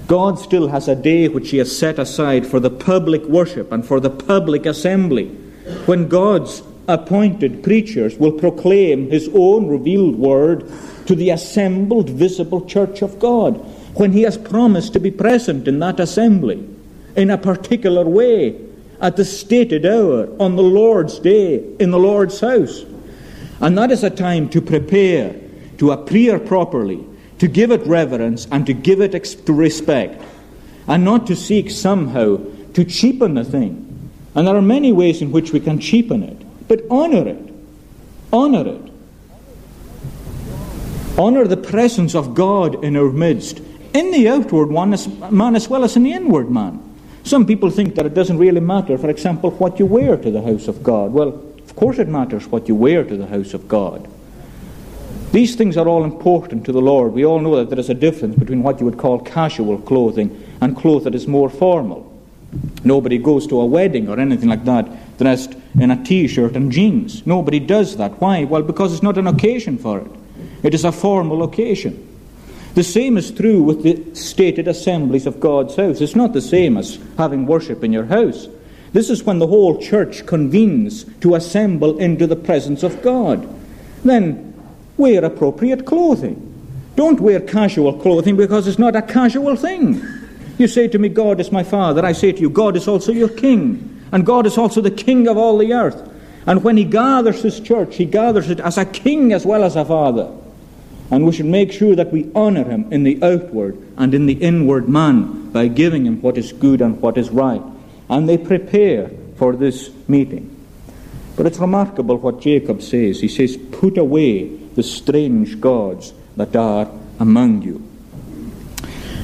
[0.08, 3.86] God still has a day which He has set aside for the public worship and
[3.86, 5.28] for the public assembly,
[5.86, 10.70] when God's appointed preachers will proclaim His own revealed word
[11.06, 13.54] to the assembled visible church of God,
[13.96, 16.68] when He has promised to be present in that assembly
[17.16, 18.60] in a particular way
[19.02, 22.84] at the stated hour on the Lord's day in the Lord's house.
[23.62, 25.36] And that is a time to prepare,
[25.78, 27.06] to appear properly,
[27.40, 29.14] to give it reverence, and to give it
[29.48, 30.22] respect,
[30.88, 32.40] and not to seek somehow
[32.74, 33.86] to cheapen the thing.
[34.36, 36.38] And there are many ways in which we can cheapen it,
[36.70, 37.54] but honor it.
[38.32, 38.92] Honor it.
[41.18, 43.60] Honor the presence of God in our midst,
[43.94, 44.94] in the outward man
[45.56, 46.86] as well as in the inward man.
[47.24, 50.42] Some people think that it doesn't really matter, for example, what you wear to the
[50.42, 51.12] house of God.
[51.12, 54.08] Well, of course it matters what you wear to the house of God.
[55.32, 57.14] These things are all important to the Lord.
[57.14, 60.44] We all know that there is a difference between what you would call casual clothing
[60.62, 62.06] and clothes that is more formal.
[62.84, 64.88] Nobody goes to a wedding or anything like that
[65.20, 67.26] dressed in a t shirt and jeans.
[67.28, 68.20] Nobody does that.
[68.20, 68.46] Why?
[68.46, 70.12] Well, because it's not an occasion for it,
[70.64, 72.08] it is a formal occasion.
[72.74, 76.02] The same is true with the stated assemblies of God's house.
[76.02, 78.48] It's not the same as having worship in your house.
[78.94, 83.48] This is when the whole church convenes to assemble into the presence of God.
[84.04, 84.54] Then
[84.98, 86.46] wear appropriate clothing.
[86.96, 90.02] Don't wear casual clothing because it's not a casual thing.
[90.58, 92.06] You say to me, God is my Father.
[92.06, 93.99] I say to you, God is also your King.
[94.12, 96.10] And God is also the King of all the earth.
[96.46, 99.76] And when He gathers His church, He gathers it as a King as well as
[99.76, 100.32] a Father.
[101.12, 104.34] And we should make sure that we honor him in the outward and in the
[104.34, 107.62] inward man by giving him what is good and what is right.
[108.10, 110.56] And they prepare for this meeting.
[111.36, 113.22] But it's remarkable what Jacob says.
[113.22, 117.89] He says, Put away the strange gods that are among you.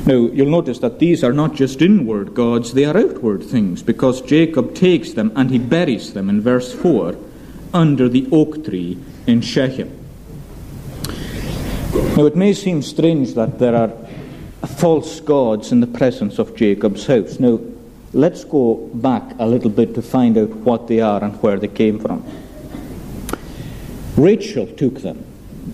[0.06, 4.22] Now, you'll notice that these are not just inward gods, they are outward things, because
[4.22, 7.18] Jacob takes them and he buries them in verse 4
[7.74, 9.90] under the oak tree in Shechem.
[12.16, 13.92] Now, it may seem strange that there are
[14.68, 17.40] false gods in the presence of Jacob's house.
[17.40, 17.60] Now,
[18.14, 21.68] let's go back a little bit to find out what they are and where they
[21.68, 22.24] came from.
[24.16, 25.26] Rachel took them.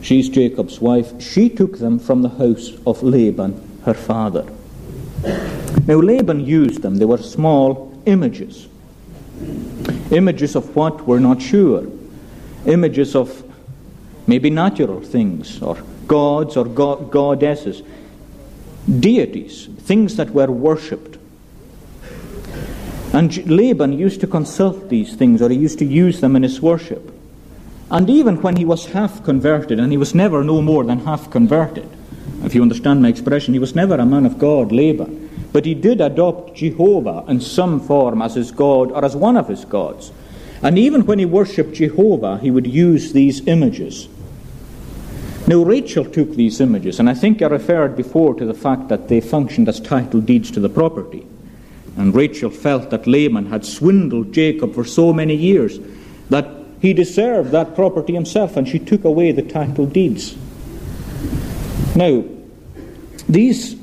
[0.01, 1.21] She's Jacob's wife.
[1.21, 4.45] She took them from the house of Laban, her father.
[5.87, 6.95] Now, Laban used them.
[6.95, 8.67] They were small images.
[10.11, 11.07] Images of what?
[11.07, 11.87] We're not sure.
[12.65, 13.43] Images of
[14.27, 17.81] maybe natural things or gods or god- goddesses,
[18.99, 21.17] deities, things that were worshipped.
[23.13, 26.61] And Laban used to consult these things, or he used to use them in his
[26.61, 27.11] worship.
[27.89, 31.29] And even when he was half converted, and he was never no more than half
[31.29, 31.89] converted,
[32.43, 35.29] if you understand my expression, he was never a man of God, Laban.
[35.53, 39.47] But he did adopt Jehovah in some form as his God or as one of
[39.47, 40.11] his gods.
[40.63, 44.07] And even when he worshipped Jehovah, he would use these images.
[45.47, 49.07] Now, Rachel took these images, and I think I referred before to the fact that
[49.07, 51.25] they functioned as title deeds to the property.
[51.97, 55.79] And Rachel felt that Laban had swindled Jacob for so many years
[56.29, 56.47] that
[56.79, 60.37] he deserved that property himself, and she took away the title deeds.
[61.95, 62.23] Now,
[63.27, 63.75] these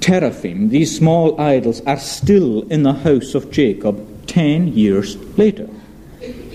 [0.00, 5.68] teraphim, these small idols, are still in the house of Jacob ten years later.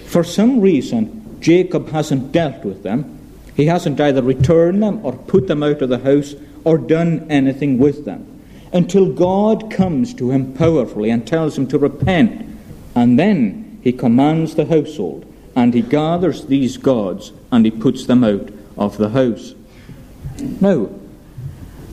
[0.05, 3.19] For some reason, Jacob hasn't dealt with them,
[3.55, 7.77] he hasn't either returned them or put them out of the house or done anything
[7.77, 8.35] with them
[8.73, 12.45] until God comes to him powerfully and tells him to repent.
[12.93, 18.23] And then he commands the household and he gathers these gods and he puts them
[18.25, 19.54] out of the house.
[20.39, 20.89] Now,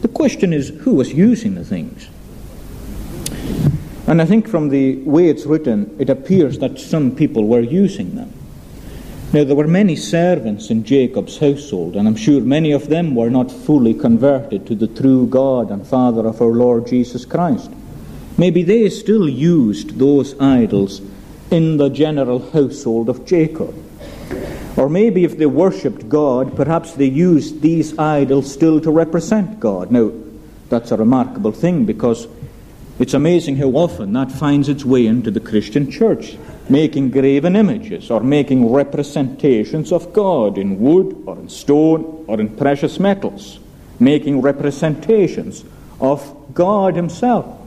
[0.00, 2.08] the question is who was using the things?
[4.06, 8.14] And I think from the way it's written, it appears that some people were using
[8.16, 8.32] them.
[9.32, 13.30] Now, there were many servants in Jacob's household, and I'm sure many of them were
[13.30, 17.70] not fully converted to the true God and Father of our Lord Jesus Christ.
[18.36, 21.00] Maybe they still used those idols
[21.50, 23.74] in the general household of Jacob.
[24.76, 29.90] Or maybe if they worshipped God, perhaps they used these idols still to represent God.
[29.90, 30.12] Now,
[30.68, 32.26] that's a remarkable thing because
[32.98, 36.36] it's amazing how often that finds its way into the Christian church
[36.68, 42.56] making graven images or making representations of God in wood or in stone or in
[42.56, 43.58] precious metals,
[43.98, 45.64] making representations
[46.00, 47.58] of God Himself.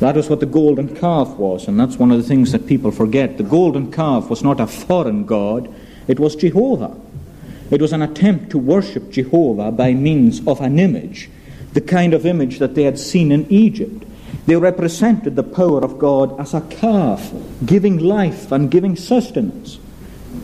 [0.00, 2.92] That is what the golden calf was, and that's one of the things that people
[2.92, 3.36] forget.
[3.36, 5.74] The golden calf was not a foreign God,
[6.08, 6.96] it was Jehovah.
[7.70, 11.30] It was an attempt to worship Jehovah by means of an image
[11.72, 14.04] the kind of image that they had seen in Egypt.
[14.46, 17.32] They represented the power of God as a calf,
[17.64, 19.78] giving life and giving sustenance.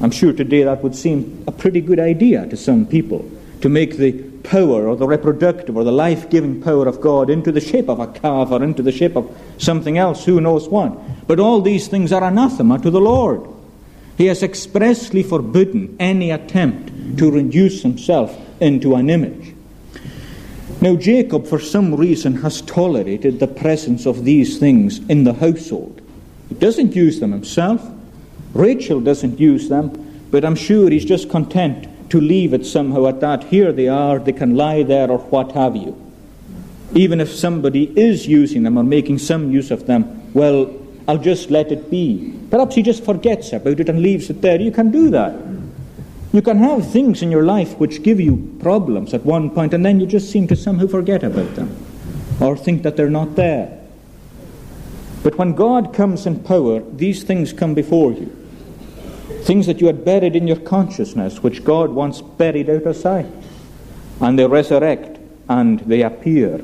[0.00, 3.28] I'm sure today that would seem a pretty good idea to some people
[3.62, 4.12] to make the
[4.44, 7.98] power or the reproductive or the life giving power of God into the shape of
[7.98, 11.26] a calf or into the shape of something else, who knows what.
[11.26, 13.48] But all these things are anathema to the Lord.
[14.16, 19.54] He has expressly forbidden any attempt to reduce himself into an image.
[20.80, 26.00] Now, Jacob, for some reason, has tolerated the presence of these things in the household.
[26.48, 27.82] He doesn't use them himself.
[28.52, 33.20] Rachel doesn't use them, but I'm sure he's just content to leave it somehow at
[33.20, 33.44] that.
[33.44, 36.00] Here they are, they can lie there, or what have you.
[36.92, 40.66] Even if somebody is using them or making some use of them, well,
[41.06, 42.38] I'll just let it be.
[42.50, 44.60] Perhaps he just forgets about it and leaves it there.
[44.60, 45.34] You can do that.
[46.32, 49.84] You can have things in your life which give you problems at one point, and
[49.84, 51.76] then you just seem to somehow forget about them
[52.40, 53.80] or think that they're not there.
[55.22, 58.26] But when God comes in power, these things come before you.
[59.44, 63.26] Things that you had buried in your consciousness, which God wants buried out of sight.
[64.20, 66.60] And they resurrect and they appear.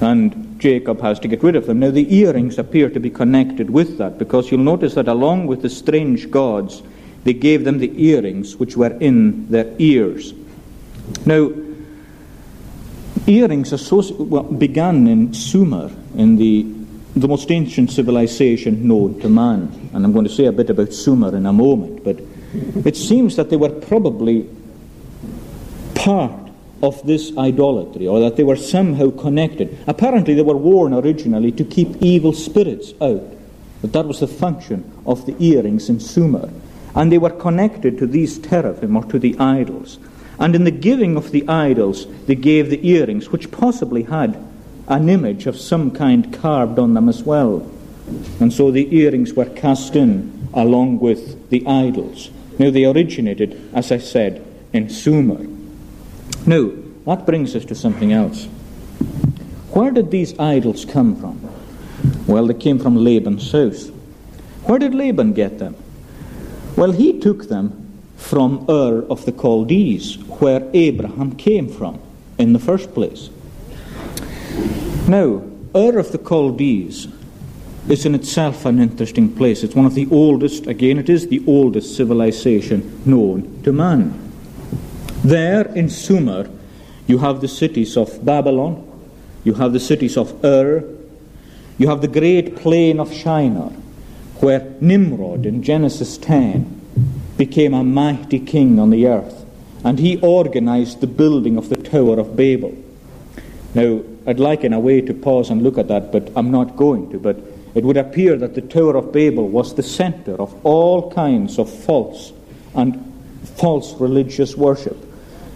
[0.00, 1.80] And Jacob has to get rid of them.
[1.80, 5.60] Now, the earrings appear to be connected with that because you'll notice that along with
[5.60, 6.84] the strange gods,
[7.24, 10.34] they gave them the earrings which were in their ears.
[11.26, 11.50] Now,
[13.26, 16.64] earrings well, began in Sumer, in the,
[17.16, 19.90] the most ancient civilization known to man.
[19.92, 22.04] And I'm going to say a bit about Sumer in a moment.
[22.04, 22.20] But
[22.86, 24.48] it seems that they were probably
[25.96, 26.41] part
[26.82, 29.78] of this idolatry, or that they were somehow connected.
[29.86, 33.22] Apparently, they were worn originally to keep evil spirits out.
[33.80, 36.50] But that was the function of the earrings in Sumer
[36.94, 39.98] and they were connected to these teraphim or to the idols.
[40.38, 44.42] And in the giving of the idols, they gave the earrings, which possibly had
[44.88, 47.68] an image of some kind carved on them as well.
[48.40, 52.30] And so the earrings were cast in along with the idols.
[52.58, 55.46] Now they originated, as I said, in Sumer.
[56.46, 56.70] Now,
[57.06, 58.46] that brings us to something else.
[59.70, 61.40] Where did these idols come from?
[62.26, 63.88] Well, they came from Laban's house.
[64.64, 65.76] Where did Laban get them?
[66.76, 72.00] Well, he took them from Ur of the Chaldees, where Abraham came from
[72.38, 73.30] in the first place.
[75.08, 75.42] Now,
[75.74, 77.08] Ur of the Chaldees
[77.88, 79.62] is in itself an interesting place.
[79.62, 84.21] It's one of the oldest, again, it is the oldest civilization known to man.
[85.24, 86.50] There in Sumer,
[87.06, 88.88] you have the cities of Babylon,
[89.44, 90.82] you have the cities of Ur,
[91.78, 93.70] you have the great plain of Shinar,
[94.40, 96.80] where Nimrod in Genesis 10
[97.36, 99.46] became a mighty king on the earth,
[99.84, 102.76] and he organized the building of the Tower of Babel.
[103.74, 106.76] Now, I'd like in a way to pause and look at that, but I'm not
[106.76, 107.20] going to.
[107.20, 107.38] But
[107.76, 111.70] it would appear that the Tower of Babel was the center of all kinds of
[111.70, 112.32] false
[112.74, 113.12] and
[113.56, 115.11] false religious worship.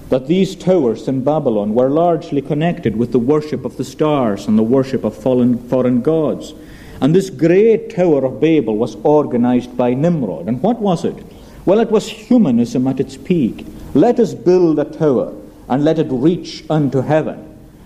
[0.09, 4.57] That these towers in Babylon were largely connected with the worship of the stars and
[4.57, 6.54] the worship of fallen, foreign gods.
[7.00, 10.48] And this great Tower of Babel was organized by Nimrod.
[10.48, 11.16] And what was it?
[11.64, 13.66] Well, it was humanism at its peak.
[13.94, 15.34] Let us build a tower
[15.68, 17.42] and let it reach unto heaven.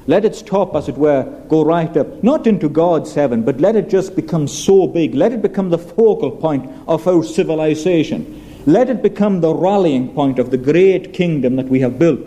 [0.07, 3.77] Let its top, as it were, go right up, not into God's heaven, but let
[3.77, 5.15] it just become so big.
[5.15, 8.40] Let it become the focal point of our civilization.
[8.67, 12.21] Let it become the rallying point of the great kingdom that we have built.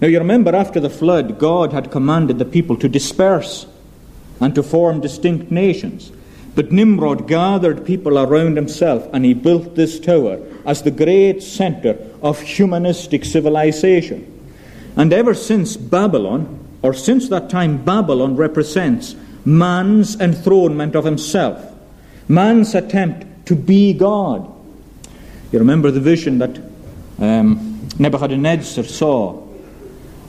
[0.00, 3.66] Now, you remember after the flood, God had commanded the people to disperse
[4.40, 6.12] and to form distinct nations.
[6.54, 11.96] But Nimrod gathered people around himself and he built this tower as the great center
[12.22, 14.26] of humanistic civilization.
[14.96, 19.14] And ever since Babylon, or since that time, Babylon represents
[19.44, 21.74] man's enthronement of himself,
[22.28, 24.50] man's attempt to be God.
[25.52, 26.58] You remember the vision that
[27.18, 29.42] um, Nebuchadnezzar saw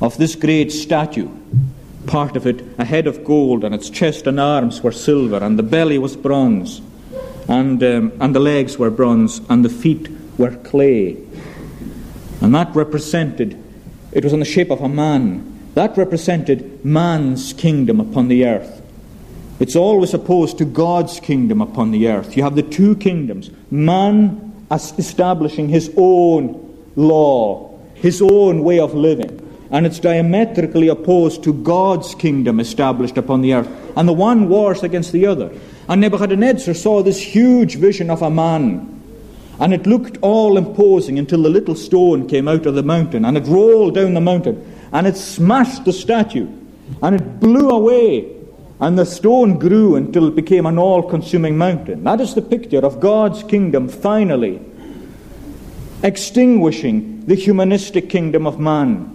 [0.01, 1.29] of this great statue
[2.07, 5.57] part of it a head of gold, and its chest and arms were silver, and
[5.57, 6.81] the belly was bronze,
[7.47, 11.17] and, um, and the legs were bronze, and the feet were clay.
[12.41, 13.61] And that represented,
[14.11, 18.81] it was in the shape of a man, that represented man's kingdom upon the earth.
[19.59, 22.35] It's always opposed to God's kingdom upon the earth.
[22.35, 29.41] You have the two kingdoms man establishing his own law, his own way of living
[29.71, 33.69] and it's diametrically opposed to God's kingdom established upon the earth.
[33.95, 35.49] And the one wars against the other.
[35.87, 39.01] And Nebuchadnezzar saw this huge vision of a man.
[39.61, 43.37] And it looked all imposing until the little stone came out of the mountain and
[43.37, 46.49] it rolled down the mountain and it smashed the statue.
[47.01, 48.29] and it blew away,
[48.81, 52.03] and the stone grew until it became an all consuming mountain.
[52.03, 54.59] That is the picture of God's kingdom finally
[56.03, 59.07] extinguishing the humanistic kingdom of man.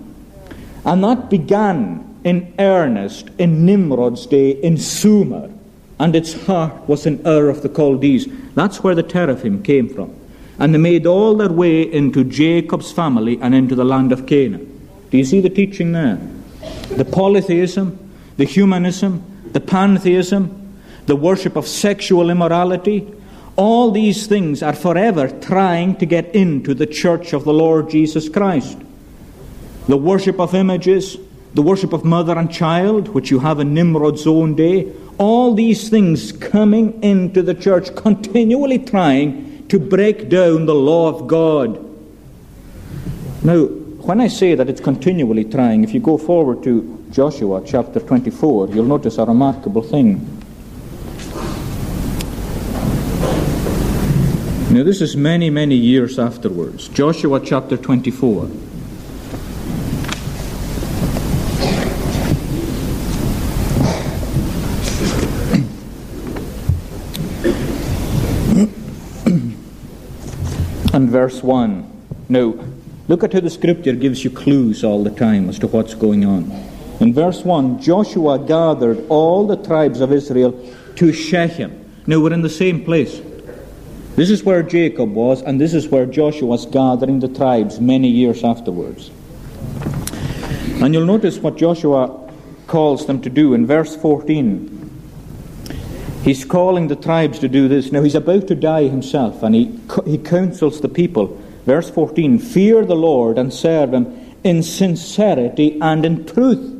[0.84, 5.50] And that began in earnest in Nimrod's day in Sumer,
[5.98, 8.28] and its heart was in Ur of the Chaldees.
[8.54, 10.14] That's where the teraphim came from.
[10.60, 14.88] And they made all their way into Jacob's family and into the land of Canaan.
[15.10, 16.20] Do you see the teaching there?
[16.90, 17.98] The polytheism,
[18.36, 19.24] the humanism,
[19.56, 20.76] the pantheism,
[21.06, 23.10] the worship of sexual immorality,
[23.56, 28.28] all these things are forever trying to get into the church of the Lord Jesus
[28.28, 28.76] Christ.
[29.88, 31.16] The worship of images,
[31.54, 35.88] the worship of mother and child, which you have in Nimrod's own day, all these
[35.88, 41.82] things coming into the church, continually trying to break down the law of God.
[43.42, 47.98] Now, when I say that it's continually trying, if you go forward to Joshua chapter
[47.98, 50.20] 24, you'll notice a remarkable thing.
[54.70, 56.88] Now, this is many, many years afterwards.
[56.88, 58.50] Joshua chapter 24.
[70.92, 71.90] and verse 1.
[72.28, 72.54] Now,
[73.08, 76.26] look at how the scripture gives you clues all the time as to what's going
[76.26, 76.75] on.
[77.00, 80.52] In verse 1, Joshua gathered all the tribes of Israel
[80.96, 81.84] to Shechem.
[82.06, 83.20] Now, we're in the same place.
[84.14, 88.08] This is where Jacob was, and this is where Joshua was gathering the tribes many
[88.08, 89.10] years afterwards.
[90.80, 92.32] And you'll notice what Joshua
[92.66, 94.72] calls them to do in verse 14.
[96.22, 97.92] He's calling the tribes to do this.
[97.92, 101.38] Now, he's about to die himself, and he, he counsels the people.
[101.66, 106.75] Verse 14 Fear the Lord and serve him in sincerity and in truth.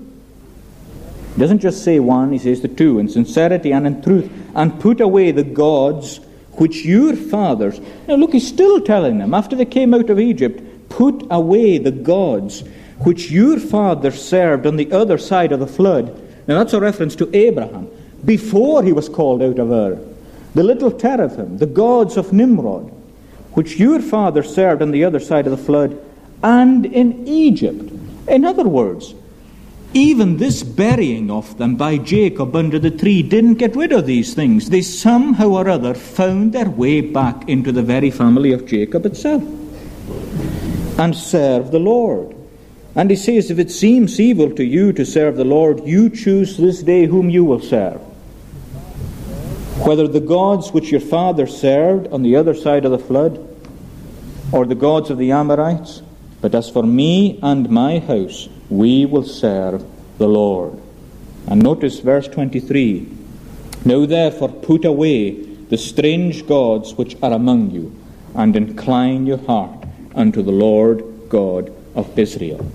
[1.36, 4.32] He doesn't just say one, he says the two, in sincerity and in truth.
[4.54, 6.18] And put away the gods
[6.52, 7.78] which your fathers.
[8.08, 11.90] Now, look, he's still telling them, after they came out of Egypt, put away the
[11.90, 12.64] gods
[13.00, 16.06] which your fathers served on the other side of the flood.
[16.48, 17.90] Now, that's a reference to Abraham,
[18.24, 19.98] before he was called out of Ur.
[20.54, 22.90] The little teraphim, the gods of Nimrod,
[23.52, 26.02] which your fathers served on the other side of the flood,
[26.42, 27.92] and in Egypt.
[28.26, 29.14] In other words,
[29.96, 34.34] even this burying of them by Jacob under the tree didn't get rid of these
[34.34, 34.68] things.
[34.68, 39.42] They somehow or other found their way back into the very family of Jacob itself
[40.98, 42.36] and serve the Lord.
[42.94, 46.58] And he says, If it seems evil to you to serve the Lord, you choose
[46.58, 48.00] this day whom you will serve.
[49.86, 53.42] Whether the gods which your father served on the other side of the flood,
[54.52, 56.02] or the gods of the Amorites,
[56.40, 59.84] but as for me and my house, we will serve
[60.18, 60.80] the Lord.
[61.46, 63.08] And notice verse 23
[63.84, 65.30] Now therefore put away
[65.68, 67.94] the strange gods which are among you,
[68.34, 72.70] and incline your heart unto the Lord God of Israel.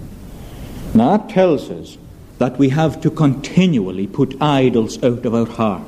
[0.94, 1.98] Now that tells us
[2.40, 5.84] that we have to continually put idols out of our heart.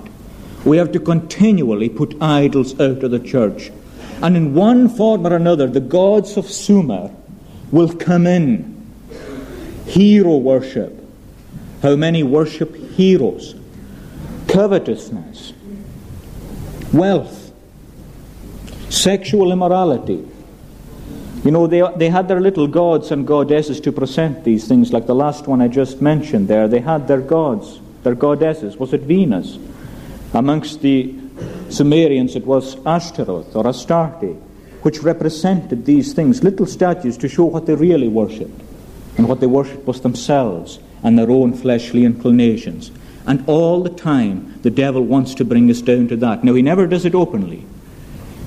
[0.66, 3.72] We have to continually put idols out of the church.
[4.22, 7.12] And in one form or another, the gods of Sumer
[7.72, 8.73] will come in
[9.94, 10.92] hero worship.
[11.84, 13.54] How many worship heroes?
[14.48, 15.54] Covetousness,
[16.92, 17.52] wealth,
[18.90, 20.28] sexual immorality.
[21.44, 25.06] You know, they, they had their little gods and goddesses to present these things, like
[25.06, 26.68] the last one I just mentioned there.
[26.68, 28.78] They had their gods, their goddesses.
[28.78, 29.60] Was it Venus?
[30.34, 31.14] Amongst the
[31.70, 34.36] Sumerians, it was Ashtaroth or Astarte,
[34.82, 38.73] which represented these things, little statues to show what they really worshipped.
[39.18, 42.92] And what they worshipped was themselves and their own fleshly inclinations.
[43.26, 46.44] And all the time, the devil wants to bring us down to that.
[46.44, 47.66] Now, he never does it openly.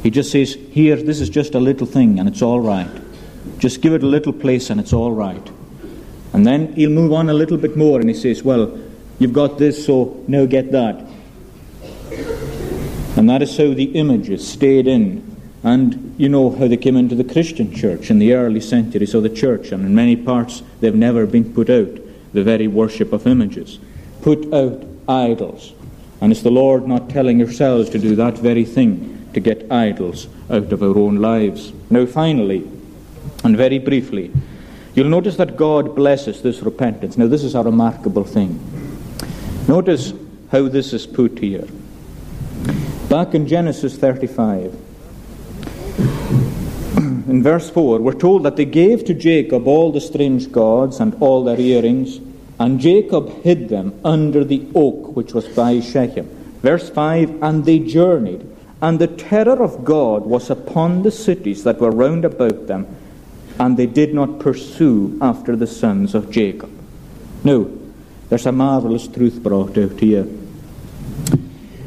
[0.02, 2.90] He just says, Here, this is just a little thing, and it's all right.
[3.58, 5.50] Just give it a little place, and it's all right.
[6.32, 8.78] And then he'll move on a little bit more, and he says, Well,
[9.18, 11.06] you've got this, so now get that.
[13.16, 15.35] And that is how the images stayed in
[15.66, 19.24] and you know how they came into the Christian church in the early centuries of
[19.24, 21.88] the church, and in many parts they've never been put out,
[22.32, 23.80] the very worship of images.
[24.22, 25.72] Put out idols.
[26.20, 30.28] And it's the Lord not telling yourselves to do that very thing, to get idols
[30.48, 31.72] out of our own lives.
[31.90, 32.64] Now, finally,
[33.42, 34.30] and very briefly,
[34.94, 37.18] you'll notice that God blesses this repentance.
[37.18, 38.60] Now, this is a remarkable thing.
[39.66, 40.12] Notice
[40.52, 41.66] how this is put here.
[43.08, 44.85] Back in Genesis 35,
[46.96, 51.14] in verse 4, we're told that they gave to Jacob all the strange gods and
[51.20, 52.20] all their earrings,
[52.58, 56.26] And Jacob hid them under the oak which was by Shechem.
[56.62, 58.48] Verse 5 And they journeyed,
[58.80, 62.86] and the terror of God was upon the cities that were round about them,
[63.58, 66.70] and they did not pursue after the sons of Jacob.
[67.44, 67.66] Now,
[68.28, 70.26] there's a marvelous truth brought out here.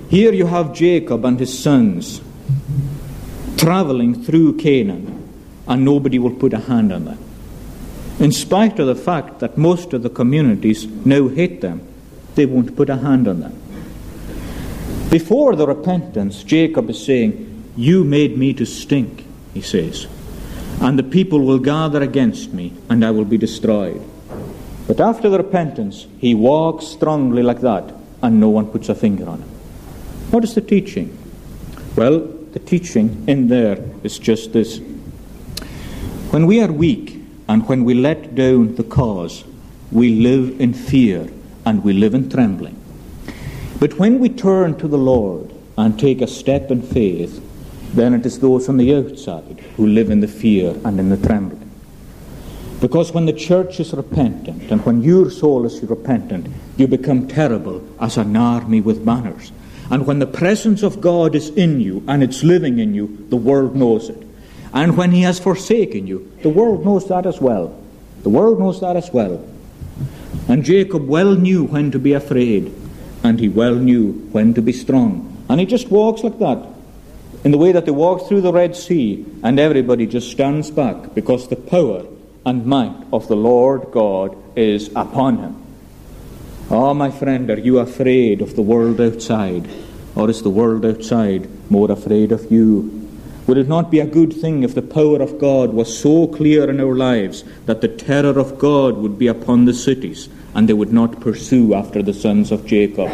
[0.10, 2.22] Here you have Jacob and his sons
[3.60, 5.06] traveling through Canaan,
[5.68, 7.20] and nobody will put a hand on them
[8.20, 11.82] in spite of the fact that most of the communities now hate them,
[12.36, 13.56] they won't put a hand on them.
[15.10, 20.08] Before the repentance, Jacob is saying, You made me to stink, he says,
[20.82, 24.02] and the people will gather against me, and I will be destroyed.
[24.86, 29.30] But after the repentance, he walks strongly like that, and no one puts a finger
[29.30, 29.50] on him.
[30.32, 31.18] What is the teaching?
[31.96, 34.80] Well, the teaching in there is just this.
[36.32, 37.20] When we are weak,
[37.50, 39.44] and when we let down the cause,
[39.92, 41.28] we live in fear
[41.66, 42.80] and we live in trembling.
[43.80, 47.44] But when we turn to the Lord and take a step in faith,
[47.96, 51.18] then it is those on the outside who live in the fear and in the
[51.18, 51.72] trembling.
[52.80, 56.48] Because when the church is repentant and when your soul is repentant,
[56.78, 59.52] you become terrible as an army with banners.
[59.90, 63.38] And when the presence of God is in you and it's living in you, the
[63.38, 64.24] world knows it.
[64.74, 67.76] And when he has forsaken you, the world knows that as well.
[68.22, 69.44] The world knows that as well.
[70.48, 72.74] And Jacob well knew when to be afraid,
[73.24, 75.44] and he well knew when to be strong.
[75.50, 76.68] And he just walks like that,
[77.44, 81.16] in the way that they walk through the Red Sea, and everybody just stands back
[81.16, 82.06] because the power
[82.46, 85.69] and might of the Lord God is upon him.
[86.72, 89.68] Oh, my friend, are you afraid of the world outside?
[90.16, 93.08] Or is the world outside more afraid of you?
[93.48, 96.70] Would it not be a good thing if the power of God was so clear
[96.70, 100.74] in our lives that the terror of God would be upon the cities and they
[100.74, 103.10] would not pursue after the sons of Jacob?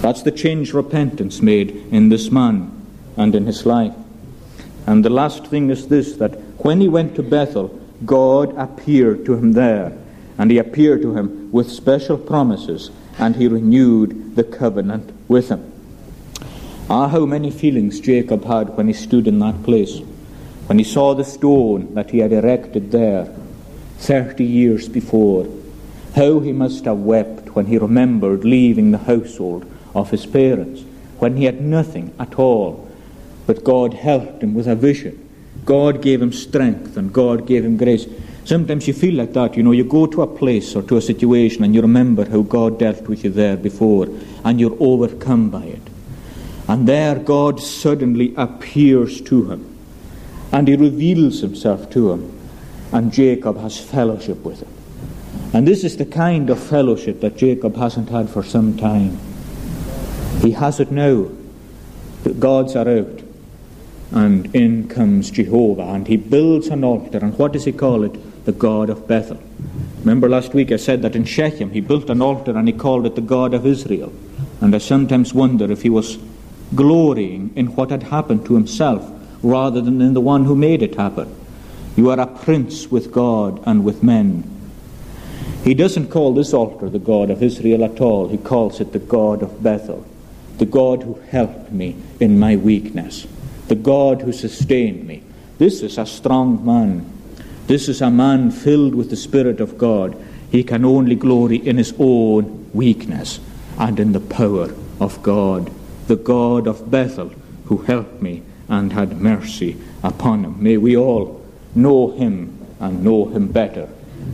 [0.00, 2.72] That's the change repentance made in this man
[3.18, 3.94] and in his life.
[4.86, 9.34] And the last thing is this that when he went to Bethel, God appeared to
[9.34, 9.92] him there,
[10.38, 15.72] and he appeared to him with special promises, and he renewed the covenant with him.
[16.90, 20.00] Ah, how many feelings Jacob had when he stood in that place,
[20.66, 23.34] when he saw the stone that he had erected there
[23.96, 25.48] thirty years before.
[26.14, 30.82] How he must have wept when he remembered leaving the household of his parents,
[31.20, 32.86] when he had nothing at all.
[33.46, 35.26] But God helped him with a vision.
[35.64, 38.06] God gave him strength and God gave him grace.
[38.46, 41.02] Sometimes you feel like that, you know, you go to a place or to a
[41.02, 44.06] situation and you remember how God dealt with you there before
[44.44, 45.82] and you're overcome by it.
[46.68, 49.76] And there God suddenly appears to him.
[50.52, 52.38] And he reveals himself to him.
[52.92, 54.70] And Jacob has fellowship with him.
[55.52, 59.18] And this is the kind of fellowship that Jacob hasn't had for some time.
[60.40, 61.26] He has it now.
[62.22, 63.22] The gods are out.
[64.12, 65.82] And in comes Jehovah.
[65.82, 67.18] And he builds an altar.
[67.18, 68.16] And what does he call it?
[68.46, 69.40] The God of Bethel.
[69.98, 73.04] Remember last week I said that in Shechem he built an altar and he called
[73.04, 74.12] it the God of Israel.
[74.60, 76.18] And I sometimes wonder if he was
[76.74, 79.10] glorying in what had happened to himself
[79.42, 81.34] rather than in the one who made it happen.
[81.96, 84.44] You are a prince with God and with men.
[85.64, 88.28] He doesn't call this altar the God of Israel at all.
[88.28, 90.06] He calls it the God of Bethel,
[90.58, 93.26] the God who helped me in my weakness,
[93.66, 95.24] the God who sustained me.
[95.58, 97.12] This is a strong man.
[97.66, 100.16] This is a man filled with the Spirit of God.
[100.50, 103.40] He can only glory in his own weakness
[103.78, 105.70] and in the power of God
[106.06, 107.32] the God of Bethel,
[107.66, 110.62] who helped me and had mercy upon him.
[110.62, 111.44] May we all
[111.74, 113.88] know him and know him better.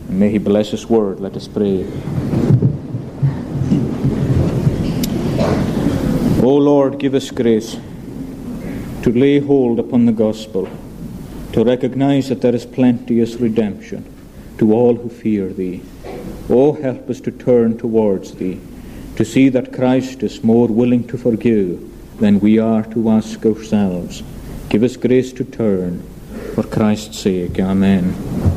[0.07, 1.19] And may he bless his word.
[1.19, 1.85] Let us pray.
[6.43, 7.77] O Lord, give us grace
[9.01, 10.67] to lay hold upon the gospel,
[11.53, 14.03] to recognize that there is plenteous redemption
[14.57, 15.81] to all who fear thee.
[16.49, 18.59] O help us to turn towards thee
[19.15, 21.79] to see that Christ is more willing to forgive
[22.19, 24.23] than we are to ask ourselves.
[24.69, 26.01] Give us grace to turn
[26.55, 27.59] for Christ's sake.
[27.59, 28.52] Amen.